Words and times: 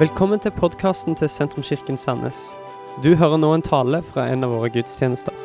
Velkommen 0.00 0.40
til 0.40 0.54
podkasten 0.56 1.12
til 1.12 1.28
Sentrumskirken 1.28 1.98
Sandnes. 2.00 2.38
Du 3.04 3.10
hører 3.20 3.36
nå 3.36 3.50
en 3.52 3.64
tale 3.66 3.98
fra 4.00 4.22
en 4.32 4.46
av 4.46 4.54
våre 4.54 4.70
gudstjenester. 4.72 5.36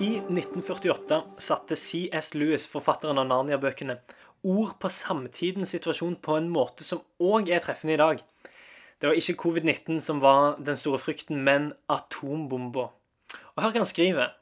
I 0.00 0.08
1948 0.22 1.20
satte 1.36 1.76
C.S. 1.76 2.32
Lewis, 2.32 2.64
forfatteren 2.64 3.20
av 3.20 3.28
Narnia-bøkene, 3.28 3.98
ord 4.40 4.72
på 4.80 4.88
samtidens 4.88 5.76
situasjon 5.76 6.16
på 6.24 6.40
en 6.40 6.48
måte 6.56 6.88
som 6.88 7.04
òg 7.20 7.52
er 7.52 7.60
treffende 7.60 7.98
i 7.98 8.00
dag. 8.00 8.24
Det 8.96 9.10
var 9.10 9.20
ikke 9.20 9.36
covid-19 9.44 10.00
som 10.00 10.24
var 10.24 10.56
den 10.64 10.80
store 10.80 11.02
frykten, 11.02 11.44
men 11.44 11.74
atombomba. 11.92 12.88
Og 13.52 13.58
hør 13.60 13.74
hva 13.74 13.82
han 13.84 13.92
skriver. 13.92 14.32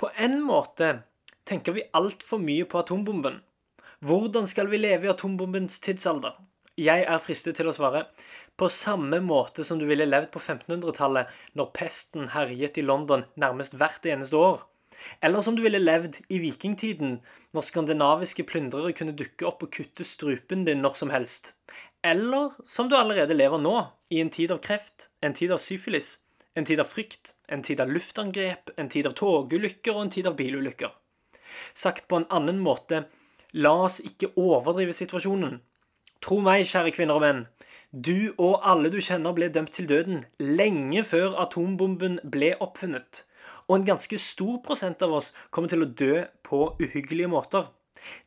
På 0.00 0.08
en 0.16 0.40
måte 0.48 1.02
tenker 1.44 1.76
vi 1.76 1.90
altfor 1.92 2.40
mye 2.40 2.64
på 2.64 2.80
atombomben. 2.80 3.44
Hvordan 4.04 4.44
skal 4.44 4.68
vi 4.68 4.76
leve 4.76 5.06
i 5.06 5.08
atombombens 5.08 5.78
tidsalder? 5.80 6.34
Jeg 6.76 7.06
er 7.08 7.20
fristet 7.24 7.56
til 7.56 7.70
å 7.70 7.72
svare 7.72 8.02
på 8.60 8.66
samme 8.68 9.16
måte 9.24 9.64
som 9.64 9.78
du 9.80 9.86
ville 9.88 10.04
levd 10.04 10.28
på 10.34 10.42
1500-tallet, 10.42 11.30
når 11.56 11.70
pesten 11.72 12.28
herjet 12.34 12.76
i 12.76 12.84
London 12.84 13.24
nærmest 13.40 13.78
hvert 13.80 14.04
eneste 14.04 14.36
år. 14.36 14.60
Eller 15.24 15.40
som 15.46 15.56
du 15.56 15.62
ville 15.64 15.80
levd 15.80 16.18
i 16.28 16.42
vikingtiden, 16.42 17.16
når 17.56 17.66
skandinaviske 17.70 18.44
plyndrere 18.50 18.92
kunne 18.92 19.16
dukke 19.16 19.48
opp 19.48 19.64
og 19.64 19.72
kutte 19.72 20.04
strupen 20.04 20.68
din 20.68 20.84
når 20.84 21.00
som 21.00 21.14
helst. 21.14 21.54
Eller 22.04 22.52
som 22.68 22.92
du 22.92 22.98
allerede 23.00 23.40
lever 23.40 23.64
nå, 23.64 23.74
i 24.12 24.20
en 24.20 24.34
tid 24.36 24.52
av 24.52 24.60
kreft, 24.68 25.08
en 25.24 25.32
tid 25.32 25.56
av 25.56 25.64
syfilis, 25.64 26.18
en 26.52 26.68
tid 26.68 26.84
av 26.84 26.92
frykt, 26.92 27.32
en 27.48 27.64
tid 27.64 27.80
av 27.80 27.88
luftangrep, 27.88 28.76
en 28.76 28.92
tid 28.92 29.08
av 29.08 29.16
togulykker 29.16 29.96
og 29.96 30.04
en 30.04 30.16
tid 30.20 30.28
av 30.28 30.36
bilulykker. 30.36 30.92
Sagt 31.72 32.04
på 32.10 32.20
en 32.20 32.28
annen 32.28 32.60
måte, 32.60 33.06
la 33.54 33.72
oss 33.86 34.00
ikke 34.02 34.32
overdrive 34.36 34.94
situasjonen. 34.96 35.60
Tro 36.24 36.40
meg, 36.42 36.66
kjære 36.66 36.94
kvinner 36.96 37.18
og 37.18 37.24
menn, 37.24 37.44
du 37.94 38.34
og 38.42 38.64
alle 38.66 38.90
du 38.90 38.98
kjenner 38.98 39.36
ble 39.36 39.46
dømt 39.54 39.70
til 39.76 39.86
døden 39.86 40.24
lenge 40.42 41.04
før 41.06 41.36
atombomben 41.44 42.16
ble 42.26 42.54
oppfunnet. 42.64 43.22
Og 43.68 43.76
en 43.78 43.86
ganske 43.86 44.18
stor 44.18 44.58
prosent 44.64 45.02
av 45.06 45.14
oss 45.14 45.30
kommer 45.54 45.70
til 45.70 45.84
å 45.84 45.90
dø 46.02 46.24
på 46.42 46.64
uhyggelige 46.82 47.30
måter. 47.30 47.68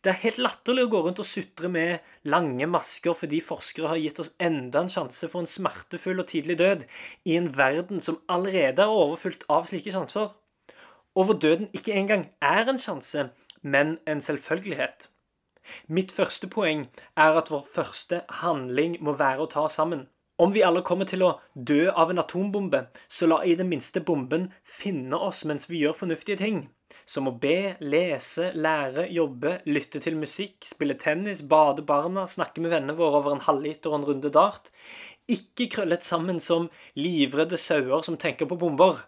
Det 0.02 0.14
er 0.14 0.22
helt 0.22 0.40
latterlig 0.40 0.86
å 0.88 0.92
gå 0.94 1.02
rundt 1.04 1.20
og 1.22 1.28
sutre 1.28 1.70
med 1.70 2.06
lange 2.32 2.66
masker 2.72 3.18
fordi 3.18 3.42
forskere 3.44 3.92
har 3.92 4.00
gitt 4.02 4.22
oss 4.23 4.32
enda 4.40 4.82
en 4.82 4.94
sjanse 4.94 5.28
for 5.30 5.44
en 5.44 5.52
smertefull 5.52 6.23
og 6.23 6.32
tidlig 6.32 6.58
død 6.64 6.88
i 7.28 7.36
en 7.38 7.52
verden 7.58 8.02
som 8.02 8.22
allerede 8.32 8.88
er 8.88 8.96
overfylt 9.04 9.44
av 9.52 9.68
slike 9.70 9.94
sjanser. 9.94 10.32
Og 11.18 11.28
hvor 11.28 11.42
døden 11.44 11.68
ikke 11.76 11.94
engang 11.98 12.30
er 12.42 12.72
en 12.72 12.82
sjanse, 12.82 13.30
men 13.62 13.98
en 14.08 14.23
selvfølgelighet. 14.23 15.10
Mitt 15.88 16.12
første 16.12 16.50
poeng 16.52 16.88
er 17.16 17.40
at 17.40 17.52
vår 17.54 17.66
første 17.73 18.23
handling 18.42 18.98
må 19.04 19.18
være 19.20 19.46
å 19.46 19.52
ta 19.52 19.68
sammen. 19.72 20.08
Om 20.38 20.52
vi 20.54 20.62
alle 20.62 20.84
kommer 20.86 21.08
til 21.10 21.23
å 21.26 21.32
dø 21.56 21.88
av 21.90 22.12
en 22.14 22.22
atombombe, 22.22 22.84
så 23.10 23.26
la 23.26 23.40
i 23.42 23.56
det 23.58 23.66
minste 23.66 24.04
bomben 24.06 24.52
finne 24.62 25.18
oss 25.18 25.42
mens 25.50 25.66
vi 25.70 25.80
gjør 25.82 25.98
fornuftige 26.04 26.38
ting. 26.44 26.60
Som 27.10 27.30
å 27.32 27.34
be, 27.42 27.73
lese, 27.82 28.52
lære, 28.54 29.08
jobbe, 29.16 29.56
lytte 29.66 30.02
til 30.04 30.20
musikk, 30.20 30.62
spille 30.68 30.94
tennis, 31.02 31.42
bade 31.42 31.82
barna, 31.90 32.28
snakke 32.30 32.62
med 32.62 32.76
vennene 32.76 32.98
våre 33.00 33.23
over 33.23 33.34
en 33.34 33.45
halvliter 33.48 33.90
og 33.90 33.98
en 33.98 34.08
runde 34.12 34.32
dart. 34.38 34.70
Ikke 35.26 35.72
krøllet 35.73 36.06
sammen 36.06 36.38
som 36.44 36.70
livredde 36.95 37.58
sauer 37.58 38.06
som 38.06 38.20
tenker 38.22 38.45
på 38.45 38.60
bomber. 38.62 39.08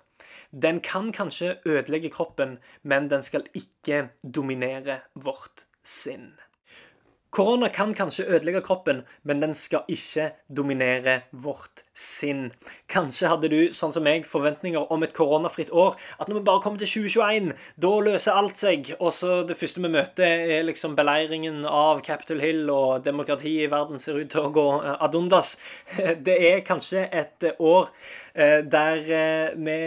Den 0.49 0.81
kan 0.81 1.13
kanskje 1.13 1.59
ødelegge 1.61 2.09
kroppen, 2.09 2.57
men 2.81 3.09
den 3.11 3.21
skal 3.21 3.45
ikke 3.53 4.07
dominere 4.23 5.03
vårt 5.13 5.67
sinn. 5.85 6.31
Korona 7.29 7.69
kan 7.69 7.93
kanskje 7.93 8.25
ødelegge 8.25 8.61
kroppen, 8.65 9.03
men 9.23 9.41
den 9.41 9.53
skal 9.53 9.85
ikke 9.87 10.31
dominere 10.49 11.21
vårt 11.31 11.83
sinn. 11.93 12.47
Kanskje 12.89 13.29
hadde 13.29 13.51
du, 13.51 13.57
sånn 13.75 13.93
som 13.93 14.05
meg, 14.07 14.25
forventninger 14.25 14.89
om 14.93 15.03
et 15.05 15.13
koronafritt 15.13 15.69
år. 15.69 15.97
At 16.17 16.29
når 16.29 16.39
vi 16.39 16.45
bare 16.47 16.63
kommer 16.63 16.81
til 16.81 16.89
2021, 16.89 17.51
da 17.85 17.91
løser 18.07 18.39
alt 18.39 18.57
seg. 18.57 18.89
Og 18.97 19.13
så 19.13 19.43
det 19.45 19.59
første 19.59 19.83
vi 19.83 19.91
møter, 19.93 20.45
er 20.57 20.65
liksom 20.65 20.95
beleiringen 20.97 21.61
av 21.69 22.01
Capitol 22.07 22.41
Hill, 22.41 22.63
og 22.73 23.05
demokratiet 23.05 23.67
i 23.67 23.71
verden 23.71 24.01
ser 24.01 24.17
ut 24.17 24.31
til 24.33 24.47
å 24.47 24.53
gå 24.55 24.65
ad 24.95 25.19
undas. 25.19 25.57
Det 26.29 26.39
er 26.49 26.65
kanskje 26.65 27.05
et 27.13 27.45
år 27.59 27.93
der 28.35 29.55
vi 29.57 29.77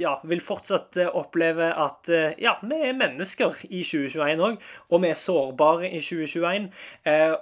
ja, 0.00 0.14
vil 0.24 0.42
fortsatt 0.44 0.96
oppleve 1.06 1.70
at 1.74 2.10
ja, 2.40 2.56
vi 2.62 2.80
er 2.88 2.96
mennesker 2.96 3.60
i 3.68 3.82
2021 3.86 4.44
òg, 4.46 4.58
og 4.90 5.02
vi 5.04 5.10
er 5.12 5.20
sårbare 5.20 5.90
i 5.90 6.00
2021, 6.00 6.70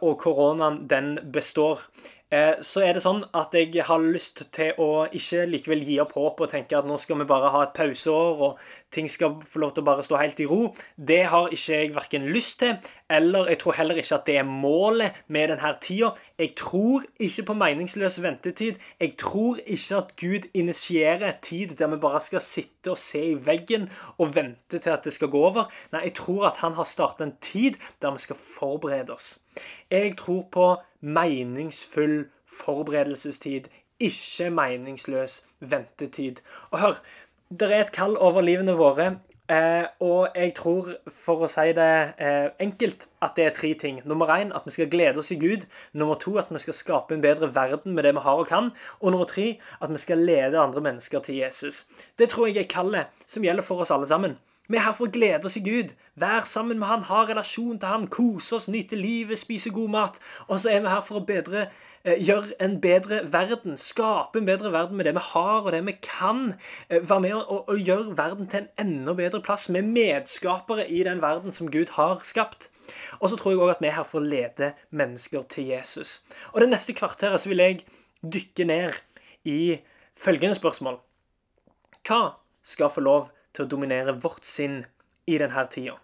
og 0.02 0.14
koronaen 0.22 0.84
den 0.90 1.16
består. 1.32 1.86
Eh, 2.28 2.58
så 2.60 2.82
er 2.84 2.92
det 2.92 3.00
sånn 3.00 3.22
at 3.40 3.54
jeg 3.56 3.86
har 3.88 4.02
lyst 4.04 4.42
til 4.52 4.76
å 4.84 5.06
ikke 5.16 5.46
likevel 5.48 5.80
gi 5.86 5.94
opp 6.02 6.10
håpet 6.12 6.44
og 6.44 6.50
tenke 6.52 6.76
at 6.76 6.88
nå 6.88 6.98
skal 7.00 7.22
vi 7.22 7.26
bare 7.30 7.48
ha 7.54 7.62
et 7.64 7.72
pauseår 7.76 8.42
og 8.44 8.58
ting 8.92 9.08
skal 9.08 9.38
få 9.48 9.62
lov 9.62 9.72
til 9.72 9.80
å 9.80 9.86
bare 9.86 10.04
stå 10.04 10.18
helt 10.20 10.42
i 10.44 10.48
ro. 10.50 10.74
Det 10.96 11.22
har 11.32 11.48
ikke 11.56 11.78
jeg 11.80 11.94
verken 11.96 12.28
lyst 12.34 12.58
til, 12.60 12.76
eller 13.10 13.48
jeg 13.48 13.58
tror 13.58 13.72
heller 13.72 13.96
ikke 13.96 14.14
at 14.14 14.26
det 14.26 14.36
er 14.36 14.42
målet 14.42 15.16
med 15.28 15.48
denne 15.48 15.70
tida. 15.80 16.10
Jeg 16.38 16.52
tror 16.56 17.02
ikke 17.18 17.42
på 17.42 17.54
meningsløs 17.56 18.22
ventetid. 18.22 18.74
Jeg 19.00 19.14
tror 19.18 19.56
ikke 19.66 19.96
at 19.96 20.16
Gud 20.20 20.48
initierer 20.54 21.32
tid 21.42 21.76
der 21.78 21.86
vi 21.86 21.96
bare 21.96 22.20
skal 22.20 22.40
sitte 22.40 22.90
og 22.90 22.98
se 22.98 23.24
i 23.30 23.46
veggen 23.46 23.88
og 24.18 24.34
vente 24.34 24.78
til 24.78 24.90
at 24.90 25.04
det 25.04 25.12
skal 25.12 25.28
gå 25.28 25.40
over. 25.40 25.70
Nei, 25.92 26.02
jeg 26.10 26.14
tror 26.20 26.46
at 26.50 26.60
han 26.60 26.76
har 26.76 26.84
startet 26.84 27.26
en 27.26 27.36
tid 27.40 27.80
der 28.02 28.12
vi 28.12 28.18
skal 28.18 28.36
forberede 28.58 29.12
oss. 29.12 29.38
Jeg 29.90 30.16
tror 30.18 30.44
på 30.52 30.76
meningsfull 31.00 32.28
forberedelsestid, 32.48 33.70
ikke 34.00 34.50
meningsløs 34.50 35.46
ventetid. 35.60 36.36
Og 36.70 36.80
hør, 36.80 37.00
det 37.50 37.72
er 37.72 37.80
et 37.80 37.92
kall 37.92 38.16
over 38.16 38.44
livene 38.44 38.76
våre, 38.76 39.18
eh, 39.50 39.86
og 40.00 40.28
jeg 40.34 40.54
tror, 40.56 40.90
for 41.24 41.44
å 41.44 41.50
si 41.50 41.72
det 41.76 41.92
eh, 42.20 42.48
enkelt, 42.62 43.06
at 43.22 43.36
det 43.36 43.46
er 43.46 43.54
tre 43.56 43.72
ting. 43.78 44.00
Nummer 44.08 44.30
én 44.34 44.52
at 44.54 44.66
vi 44.66 44.74
skal 44.74 44.90
glede 44.92 45.22
oss 45.22 45.32
i 45.34 45.38
Gud. 45.40 45.66
Nummer 45.92 46.18
to 46.20 46.36
at 46.38 46.52
vi 46.54 46.62
skal 46.62 46.76
skape 46.76 47.16
en 47.16 47.24
bedre 47.24 47.50
verden 47.54 47.94
med 47.94 48.06
det 48.06 48.14
vi 48.16 48.24
har 48.24 48.42
og 48.42 48.50
kan. 48.50 48.72
Og 49.00 49.12
nummer 49.12 49.28
tre 49.28 49.58
at 49.80 49.92
vi 49.92 50.02
skal 50.02 50.24
lede 50.24 50.60
andre 50.60 50.84
mennesker 50.84 51.24
til 51.24 51.40
Jesus. 51.42 51.86
Det 52.18 52.30
tror 52.32 52.48
jeg 52.48 52.64
er 52.64 52.70
kallet 52.70 53.24
som 53.26 53.44
gjelder 53.44 53.66
for 53.66 53.84
oss 53.84 53.94
alle 53.94 54.08
sammen. 54.08 54.38
Vi 54.68 54.76
er 54.76 54.84
her 54.84 54.92
for 54.92 55.08
å 55.08 55.12
glede 55.12 55.48
oss 55.48 55.56
i 55.56 55.62
Gud, 55.64 55.94
være 56.20 56.44
sammen 56.44 56.76
med 56.76 56.90
Han, 56.90 57.04
ha 57.08 57.22
relasjon 57.24 57.78
til 57.80 57.88
Han, 57.88 58.02
kose 58.12 58.58
oss, 58.58 58.66
nyte 58.68 58.98
livet, 59.00 59.40
spise 59.40 59.70
god 59.72 59.88
mat. 59.94 60.18
Og 60.46 60.60
så 60.60 60.74
er 60.74 60.82
vi 60.84 60.90
her 60.92 61.00
for 61.06 61.22
å 61.22 61.24
bedre, 61.24 61.70
eh, 62.04 62.20
gjøre 62.20 62.52
en 62.60 62.74
bedre 62.80 63.22
verden, 63.32 63.78
skape 63.80 64.36
en 64.36 64.48
bedre 64.48 64.72
verden 64.72 64.96
med 64.96 65.08
det 65.08 65.14
vi 65.16 65.22
har 65.30 65.62
og 65.62 65.72
det 65.72 65.80
vi 65.86 65.94
kan. 66.02 66.58
Eh, 66.90 67.00
være 67.00 67.20
med 67.20 67.34
og, 67.34 67.68
og 67.68 67.78
gjøre 67.80 68.16
verden 68.18 68.50
til 68.52 68.60
en 68.60 68.68
enda 68.84 69.14
bedre 69.16 69.40
plass. 69.40 69.70
Vi 69.72 69.80
er 69.80 69.88
medskapere 69.88 70.84
i 70.90 71.00
den 71.02 71.22
verden 71.22 71.52
som 71.52 71.70
Gud 71.70 71.96
har 71.96 72.20
skapt. 72.22 72.68
Og 73.20 73.30
så 73.30 73.36
tror 73.36 73.52
jeg 73.52 73.60
òg 73.60 73.70
at 73.70 73.80
vi 73.80 73.88
er 73.88 73.96
her 73.96 74.04
for 74.04 74.20
å 74.20 74.28
lede 74.28 74.74
mennesker 74.90 75.48
til 75.48 75.72
Jesus. 75.72 76.26
Og 76.52 76.60
det 76.60 76.68
neste 76.68 76.92
kvarteret 76.92 77.40
så 77.40 77.48
vil 77.48 77.64
jeg 77.64 77.80
dykke 78.20 78.68
ned 78.68 79.00
i 79.48 79.80
følgende 80.12 80.60
spørsmål. 80.60 81.00
Hva 82.04 82.36
skal 82.62 82.92
få 82.92 83.00
lov 83.00 83.28
til 83.58 83.66
å 83.66 83.72
dominere 83.74 84.14
vårt 84.22 84.46
sinn 84.46 84.84
i 85.26 85.38
denne 85.42 85.64
tida? 85.72 85.96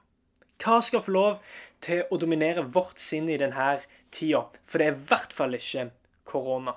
Hva 0.59 0.81
skal 0.82 1.03
få 1.04 1.15
lov 1.15 1.37
til 1.84 2.03
å 2.10 2.19
dominere 2.19 2.65
vårt 2.75 2.98
sinn 3.03 3.28
i 3.31 3.38
denne 3.38 3.76
tida? 4.15 4.47
For 4.66 4.82
det 4.82 4.88
er 4.88 4.97
i 4.97 5.06
hvert 5.10 5.34
fall 5.37 5.54
ikke 5.54 5.88
korona. 6.26 6.75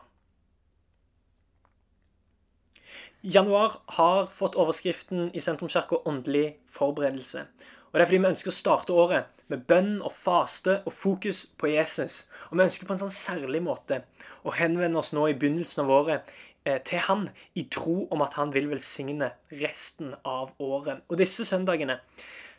Januar 3.25 3.79
har 3.97 4.27
fått 4.29 4.55
overskriften 4.55 5.31
i 5.33 5.41
Sentrumskirka 5.41 6.03
'Åndelig 6.05 6.59
forberedelse'. 6.69 7.47
Og 7.89 7.93
Det 7.93 8.01
er 8.01 8.05
fordi 8.05 8.21
vi 8.21 8.29
ønsker 8.29 8.51
å 8.51 8.59
starte 8.61 8.93
året 8.93 9.25
med 9.47 9.63
bønn 9.69 9.97
og 10.01 10.13
faste 10.13 10.81
og 10.85 10.93
fokus 10.93 11.45
på 11.57 11.71
Jesus. 11.71 12.25
Og 12.49 12.57
vi 12.57 12.67
ønsker 12.67 12.87
på 12.87 12.95
en 12.95 13.05
sånn 13.05 13.15
særlig 13.15 13.61
måte 13.63 14.03
å 14.47 14.53
henvende 14.55 14.99
oss 14.99 15.13
nå 15.15 15.27
i 15.29 15.35
begynnelsen 15.37 15.83
av 15.85 15.93
året 16.01 16.35
Eh, 16.67 16.81
til 16.83 16.99
han 16.99 17.29
i 17.55 17.63
tro 17.71 18.07
om 18.11 18.21
at 18.21 18.33
han 18.35 18.51
vil 18.53 18.67
velsigne 18.69 19.29
resten 19.51 20.13
av 20.25 20.49
året. 20.59 20.99
Og 21.07 21.17
disse 21.17 21.45
søndagene 21.45 21.99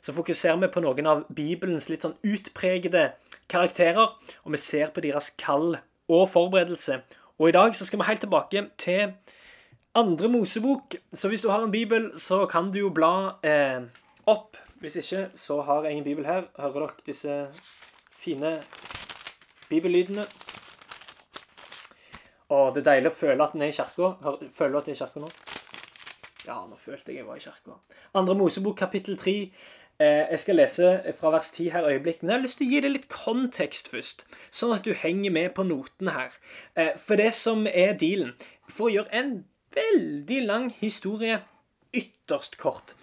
så 0.00 0.14
fokuserer 0.16 0.56
vi 0.62 0.70
på 0.72 0.80
noen 0.80 1.08
av 1.10 1.24
Bibelens 1.34 1.90
litt 1.90 2.06
sånn 2.06 2.16
utpregede 2.24 3.10
karakterer, 3.52 4.14
og 4.44 4.54
vi 4.54 4.60
ser 4.62 4.94
på 4.94 5.02
deres 5.04 5.32
kall 5.36 5.76
og 6.08 6.24
forberedelse. 6.32 7.02
Og 7.36 7.50
i 7.50 7.56
dag 7.58 7.76
så 7.76 7.84
skal 7.84 8.00
vi 8.00 8.08
helt 8.08 8.24
tilbake 8.24 8.64
til 8.80 9.12
andre 9.98 10.30
Mosebok. 10.32 10.96
Så 11.12 11.28
hvis 11.28 11.44
du 11.44 11.50
har 11.50 11.66
en 11.66 11.74
bibel, 11.74 12.12
så 12.16 12.46
kan 12.46 12.72
du 12.72 12.80
jo 12.86 12.94
bla 12.94 13.12
eh, 13.44 13.82
opp. 14.24 14.56
Hvis 14.80 14.96
ikke, 14.96 15.30
så 15.34 15.60
har 15.62 15.84
jeg 15.84 15.98
en 15.98 16.04
bibel 16.04 16.26
her. 16.26 16.42
Hører 16.58 16.72
dere 16.72 17.06
disse 17.06 17.48
fine 18.18 18.62
bibellydene? 19.68 20.24
Og 22.48 22.74
det 22.74 22.84
er 22.84 22.92
deilig 22.92 23.10
å 23.10 23.16
føle 23.16 23.44
at 23.44 23.56
en 23.56 23.64
er 23.66 23.72
i 23.72 23.74
kirka. 23.74 24.12
Føler 24.54 24.76
du 24.76 24.78
at 24.78 24.86
du 24.86 24.92
er 24.92 24.94
i 24.94 25.00
kirka 25.00 25.22
nå? 25.24 25.32
Ja, 26.46 26.60
nå 26.62 26.78
følte 26.80 27.10
jeg 27.10 27.20
jeg 27.20 27.26
var 27.26 27.40
i 27.40 27.42
kirka. 27.42 27.80
Andre 28.14 28.38
Mosebok 28.38 28.78
kapittel 28.78 29.18
3. 29.18 29.34
Eh, 29.98 30.30
jeg 30.30 30.40
skal 30.44 30.60
lese 30.60 30.92
fra 31.18 31.34
vers 31.34 31.50
10 31.50 31.72
her 31.74 31.90
øyeblikk, 31.90 32.22
men 32.22 32.30
jeg 32.30 32.38
har 32.38 32.46
lyst 32.46 32.60
til 32.62 32.68
å 32.68 32.70
gi 32.70 32.80
deg 32.84 32.94
litt 32.94 33.08
kontekst 33.10 33.90
først. 33.90 34.24
Sånn 34.54 34.76
at 34.76 34.86
du 34.86 34.94
henger 34.94 35.34
med 35.34 35.50
på 35.58 35.66
notene 35.66 36.14
her. 36.14 36.38
Eh, 36.78 36.94
for 36.94 37.18
det 37.18 37.32
som 37.34 37.66
er 37.66 37.98
dealen 37.98 38.36
For 38.70 38.86
å 38.86 38.94
gjøre 38.94 39.10
en 39.16 39.34
veldig 39.74 40.40
lang 40.46 40.70
historie 40.78 41.40
ytterst 41.90 42.58
kort, 42.60 42.94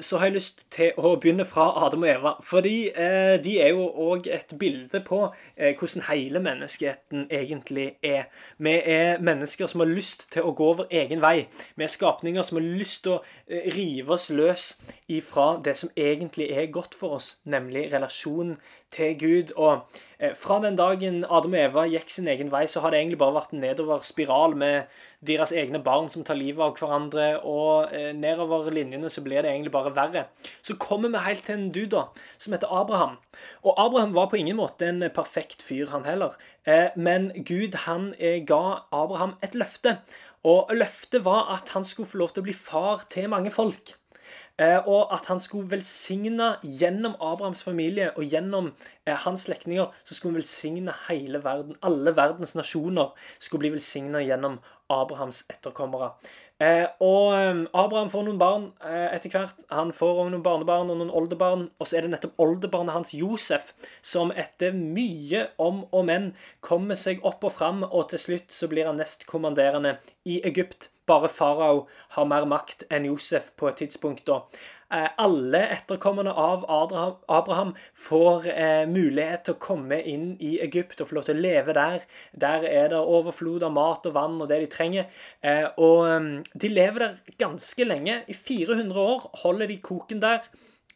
så 0.00 0.18
har 0.18 0.30
jeg 0.30 0.36
lyst 0.38 0.62
til 0.72 0.96
å 0.96 1.10
begynne 1.20 1.44
fra 1.44 1.66
Adam 1.84 2.04
og 2.06 2.08
Eva. 2.08 2.32
Fordi 2.44 2.88
eh, 2.88 3.36
de 3.44 3.58
er 3.60 3.74
jo 3.74 3.84
òg 4.06 4.28
et 4.32 4.54
bilde 4.58 5.02
på 5.04 5.18
eh, 5.56 5.74
hvordan 5.76 6.06
hele 6.08 6.40
menneskeheten 6.40 7.26
egentlig 7.30 7.90
er. 8.02 8.30
Vi 8.58 8.72
er 8.80 9.20
mennesker 9.20 9.68
som 9.68 9.84
har 9.84 9.90
lyst 9.92 10.28
til 10.32 10.48
å 10.48 10.54
gå 10.56 10.70
vår 10.80 10.88
egen 11.02 11.20
vei. 11.24 11.48
Vi 11.76 11.84
er 11.84 11.92
skapninger 11.92 12.46
som 12.46 12.60
har 12.60 12.66
lyst 12.66 13.04
til 13.04 13.18
å 13.18 13.22
rive 13.76 14.16
oss 14.16 14.30
løs 14.32 14.66
ifra 15.12 15.60
det 15.64 15.76
som 15.78 15.92
egentlig 15.96 16.48
er 16.56 16.72
godt 16.72 16.96
for 16.96 17.20
oss, 17.20 17.36
nemlig 17.44 17.90
relasjonen 17.92 18.56
til 18.94 19.16
Gud. 19.20 19.52
Og 19.56 19.86
fra 20.40 20.60
den 20.62 20.76
dagen 20.78 21.24
Adam 21.24 21.56
og 21.56 21.60
Eva 21.60 21.86
gikk 21.90 22.10
sin 22.12 22.28
egen 22.32 22.52
vei, 22.52 22.64
så 22.70 22.80
har 22.80 22.92
det 22.92 23.00
egentlig 23.02 23.20
bare 23.20 23.36
vært 23.36 23.52
en 23.52 23.64
nedover 23.64 24.04
spiral 24.06 24.56
med 24.56 24.86
deres 25.26 25.52
egne 25.56 25.80
barn 25.82 26.08
som 26.12 26.24
tar 26.26 26.38
livet 26.38 26.62
av 26.62 26.76
hverandre, 26.78 27.26
og 27.46 27.94
eh, 27.94 28.12
nedover 28.16 28.68
linjene 28.74 29.10
så 29.12 29.22
blir 29.24 29.42
det 29.42 29.52
egentlig 29.52 29.72
bare 29.74 29.94
verre. 29.96 30.26
Så 30.66 30.76
kommer 30.80 31.12
vi 31.12 31.24
helt 31.24 31.46
til 31.46 31.56
en 31.56 31.68
du, 31.74 31.84
da, 31.90 32.06
som 32.42 32.54
heter 32.54 32.72
Abraham. 32.72 33.16
Og 33.64 33.74
Abraham 33.80 34.14
var 34.16 34.30
på 34.30 34.40
ingen 34.40 34.58
måte 34.60 34.88
en 34.90 35.04
perfekt 35.14 35.64
fyr, 35.64 35.88
han 35.92 36.06
heller. 36.08 36.36
Eh, 36.68 36.88
men 36.96 37.32
Gud 37.48 37.78
han 37.86 38.12
eh, 38.18 38.42
ga 38.46 38.86
Abraham 38.94 39.36
et 39.42 39.56
løfte. 39.58 39.98
Og 40.46 40.70
løftet 40.76 41.24
var 41.26 41.50
at 41.56 41.72
han 41.74 41.84
skulle 41.84 42.08
få 42.08 42.20
lov 42.22 42.34
til 42.34 42.44
å 42.44 42.48
bli 42.48 42.56
far 42.56 43.06
til 43.10 43.30
mange 43.32 43.50
folk. 43.54 43.96
Eh, 44.56 44.78
og 44.88 45.10
at 45.12 45.26
han 45.28 45.40
skulle 45.42 45.68
velsigne 45.68 46.54
gjennom 46.64 47.12
Abrahams 47.20 47.60
familie 47.62 48.08
og 48.16 48.24
gjennom 48.24 48.70
eh, 49.04 49.12
hans 49.26 49.44
slektninger 49.44 49.90
så 50.00 50.16
skulle 50.16 50.32
han 50.32 50.40
velsigne 50.40 50.94
hele 51.10 51.42
verden. 51.44 51.76
Alle 51.84 52.14
verdens 52.16 52.54
nasjoner 52.56 53.12
skulle 53.36 53.66
bli 53.66 53.74
velsigna 53.74 54.24
gjennom 54.24 54.56
Abrahams 54.92 55.44
etterkommere. 55.52 56.12
Eh, 56.62 56.86
og 57.04 57.34
Abraham 57.76 58.08
får 58.08 58.26
noen 58.26 58.40
barn 58.40 58.66
etter 58.86 59.32
hvert. 59.34 59.58
Han 59.68 59.92
får 59.92 60.22
også 60.22 60.32
noen 60.32 60.44
barnebarn 60.46 60.92
og 60.92 61.00
noen 61.00 61.12
oldebarn. 61.12 61.66
Og 61.76 61.88
så 61.88 61.98
er 61.98 62.06
det 62.06 62.14
nettopp 62.14 62.40
oldebarnet 62.40 62.96
hans, 62.96 63.12
Josef, 63.16 63.74
som 64.00 64.32
etter 64.32 64.72
mye 64.76 65.48
om 65.60 65.84
og 65.90 66.06
men 66.08 66.30
kommer 66.64 66.96
seg 66.96 67.24
opp 67.26 67.44
og 67.44 67.56
fram, 67.58 67.84
og 67.84 68.08
til 68.12 68.22
slutt 68.22 68.54
så 68.56 68.70
blir 68.72 68.88
han 68.88 69.00
nestkommanderende 69.02 69.98
i 70.24 70.40
Egypt. 70.48 70.90
Bare 71.06 71.28
farao 71.30 71.84
har 72.16 72.26
mer 72.26 72.48
makt 72.50 72.88
enn 72.90 73.04
Josef 73.06 73.52
på 73.58 73.68
et 73.70 73.78
tidspunkt 73.78 74.24
da. 74.26 74.40
Eh, 74.92 75.08
alle 75.18 75.60
etterkommerne 75.74 76.30
av 76.30 76.62
Abraham 76.70 77.72
får 77.98 78.44
eh, 78.52 78.84
mulighet 78.86 79.42
til 79.48 79.56
å 79.56 79.62
komme 79.64 79.98
inn 80.06 80.28
i 80.38 80.52
Egypt 80.62 81.00
og 81.02 81.10
få 81.10 81.18
lov 81.18 81.26
til 81.26 81.40
å 81.40 81.42
leve 81.42 81.74
der. 81.74 82.04
Der 82.38 82.66
er 82.68 82.92
det 82.92 83.00
overflod 83.00 83.66
av 83.66 83.74
mat 83.74 84.06
og 84.06 84.14
vann 84.14 84.38
og 84.38 84.46
det 84.52 84.60
de 84.62 84.70
trenger. 84.70 85.10
Eh, 85.42 85.66
og 85.82 86.06
mm, 86.06 86.30
de 86.54 86.70
lever 86.70 87.02
der 87.02 87.34
ganske 87.42 87.88
lenge. 87.88 88.20
I 88.30 88.38
400 88.38 89.02
år 89.02 89.26
holder 89.42 89.74
de 89.74 89.80
koken 89.82 90.22
der. 90.22 90.46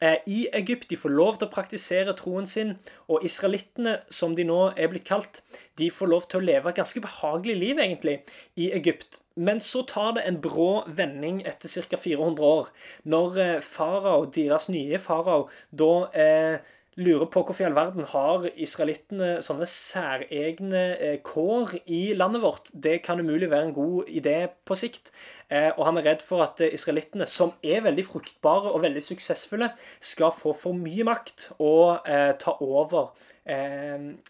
I 0.00 0.48
Egypt. 0.56 0.88
De 0.88 0.96
får 0.96 1.12
lov 1.12 1.36
til 1.36 1.48
å 1.48 1.52
praktisere 1.52 2.14
troen 2.16 2.46
sin. 2.48 2.76
Og 3.12 3.24
israelittene, 3.26 3.98
som 4.08 4.32
de 4.36 4.46
nå 4.48 4.60
er 4.72 4.88
blitt 4.92 5.08
kalt, 5.08 5.42
de 5.76 5.90
får 5.92 6.08
lov 6.08 6.28
til 6.28 6.40
å 6.40 6.46
leve 6.46 6.70
et 6.70 6.80
ganske 6.80 7.02
behagelig 7.04 7.56
liv, 7.60 7.82
egentlig, 7.84 8.16
i 8.56 8.70
Egypt. 8.76 9.20
Men 9.36 9.60
så 9.60 9.82
tar 9.88 10.16
det 10.16 10.24
en 10.28 10.40
brå 10.42 10.84
vending 10.96 11.40
etter 11.48 11.70
ca. 11.88 12.00
400 12.00 12.44
år, 12.44 12.72
når 13.04 13.38
eh, 13.44 13.54
farao, 13.64 14.26
deres 14.34 14.68
nye 14.72 14.98
farao, 15.00 15.48
da 15.70 15.92
eh, 16.12 16.74
lurer 17.00 17.28
på 17.32 17.42
hvorfor 17.42 17.64
i 17.64 17.66
all 17.68 17.76
verden 17.76 18.06
har 18.12 18.46
israelittene 18.54 19.30
sånne 19.44 19.66
særegne 19.70 20.82
eh, 20.96 21.16
kår 21.24 21.74
i 21.86 22.00
landet 22.16 22.44
vårt. 22.44 22.68
Det 22.72 23.00
kan 23.06 23.20
umulig 23.20 23.50
være 23.50 23.70
en 23.70 23.76
god 23.76 24.10
idé 24.20 24.36
på 24.68 24.76
sikt. 24.78 25.10
Eh, 25.48 25.70
og 25.76 25.86
han 25.88 26.00
er 26.00 26.06
redd 26.10 26.26
for 26.26 26.44
at 26.44 26.60
israelittene, 26.66 27.26
som 27.26 27.54
er 27.64 27.82
veldig 27.86 28.04
fruktbare 28.06 28.70
og 28.74 28.84
veldig 28.84 29.02
suksessfulle, 29.08 29.72
skal 30.00 30.36
få 30.38 30.54
for 30.56 30.76
mye 30.76 31.08
makt 31.08 31.50
og 31.58 32.06
eh, 32.06 32.36
ta 32.38 32.56
over 32.60 33.10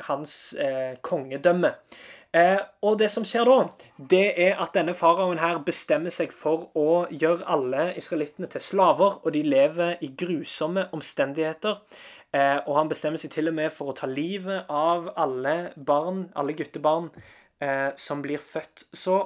hans 0.06 0.32
kongedømme. 1.04 1.74
Eh, 2.30 2.60
og 2.86 3.00
det 3.00 3.08
som 3.10 3.24
skjer 3.26 3.48
da, 3.48 3.56
det 4.10 4.26
er 4.38 4.60
at 4.62 4.76
denne 4.76 4.94
faraoen 4.94 5.40
her 5.42 5.58
bestemmer 5.66 6.14
seg 6.14 6.30
for 6.30 6.68
å 6.78 7.08
gjøre 7.10 7.46
alle 7.50 7.88
israelittene 7.98 8.46
til 8.52 8.62
slaver, 8.62 9.18
og 9.24 9.34
de 9.34 9.42
lever 9.42 9.98
i 10.06 10.12
grusomme 10.14 10.86
omstendigheter. 10.94 11.80
Eh, 12.32 12.58
og 12.66 12.76
han 12.78 12.90
bestemmer 12.90 13.18
seg 13.18 13.32
til 13.34 13.50
og 13.50 13.56
med 13.56 13.72
for 13.74 13.90
å 13.90 13.96
ta 13.98 14.06
livet 14.06 14.68
av 14.70 15.10
alle 15.18 15.72
barn, 15.74 16.28
alle 16.38 16.54
guttebarn 16.58 17.10
eh, 17.62 17.90
som 17.98 18.22
blir 18.22 18.38
født. 18.38 18.86
Så 18.94 19.22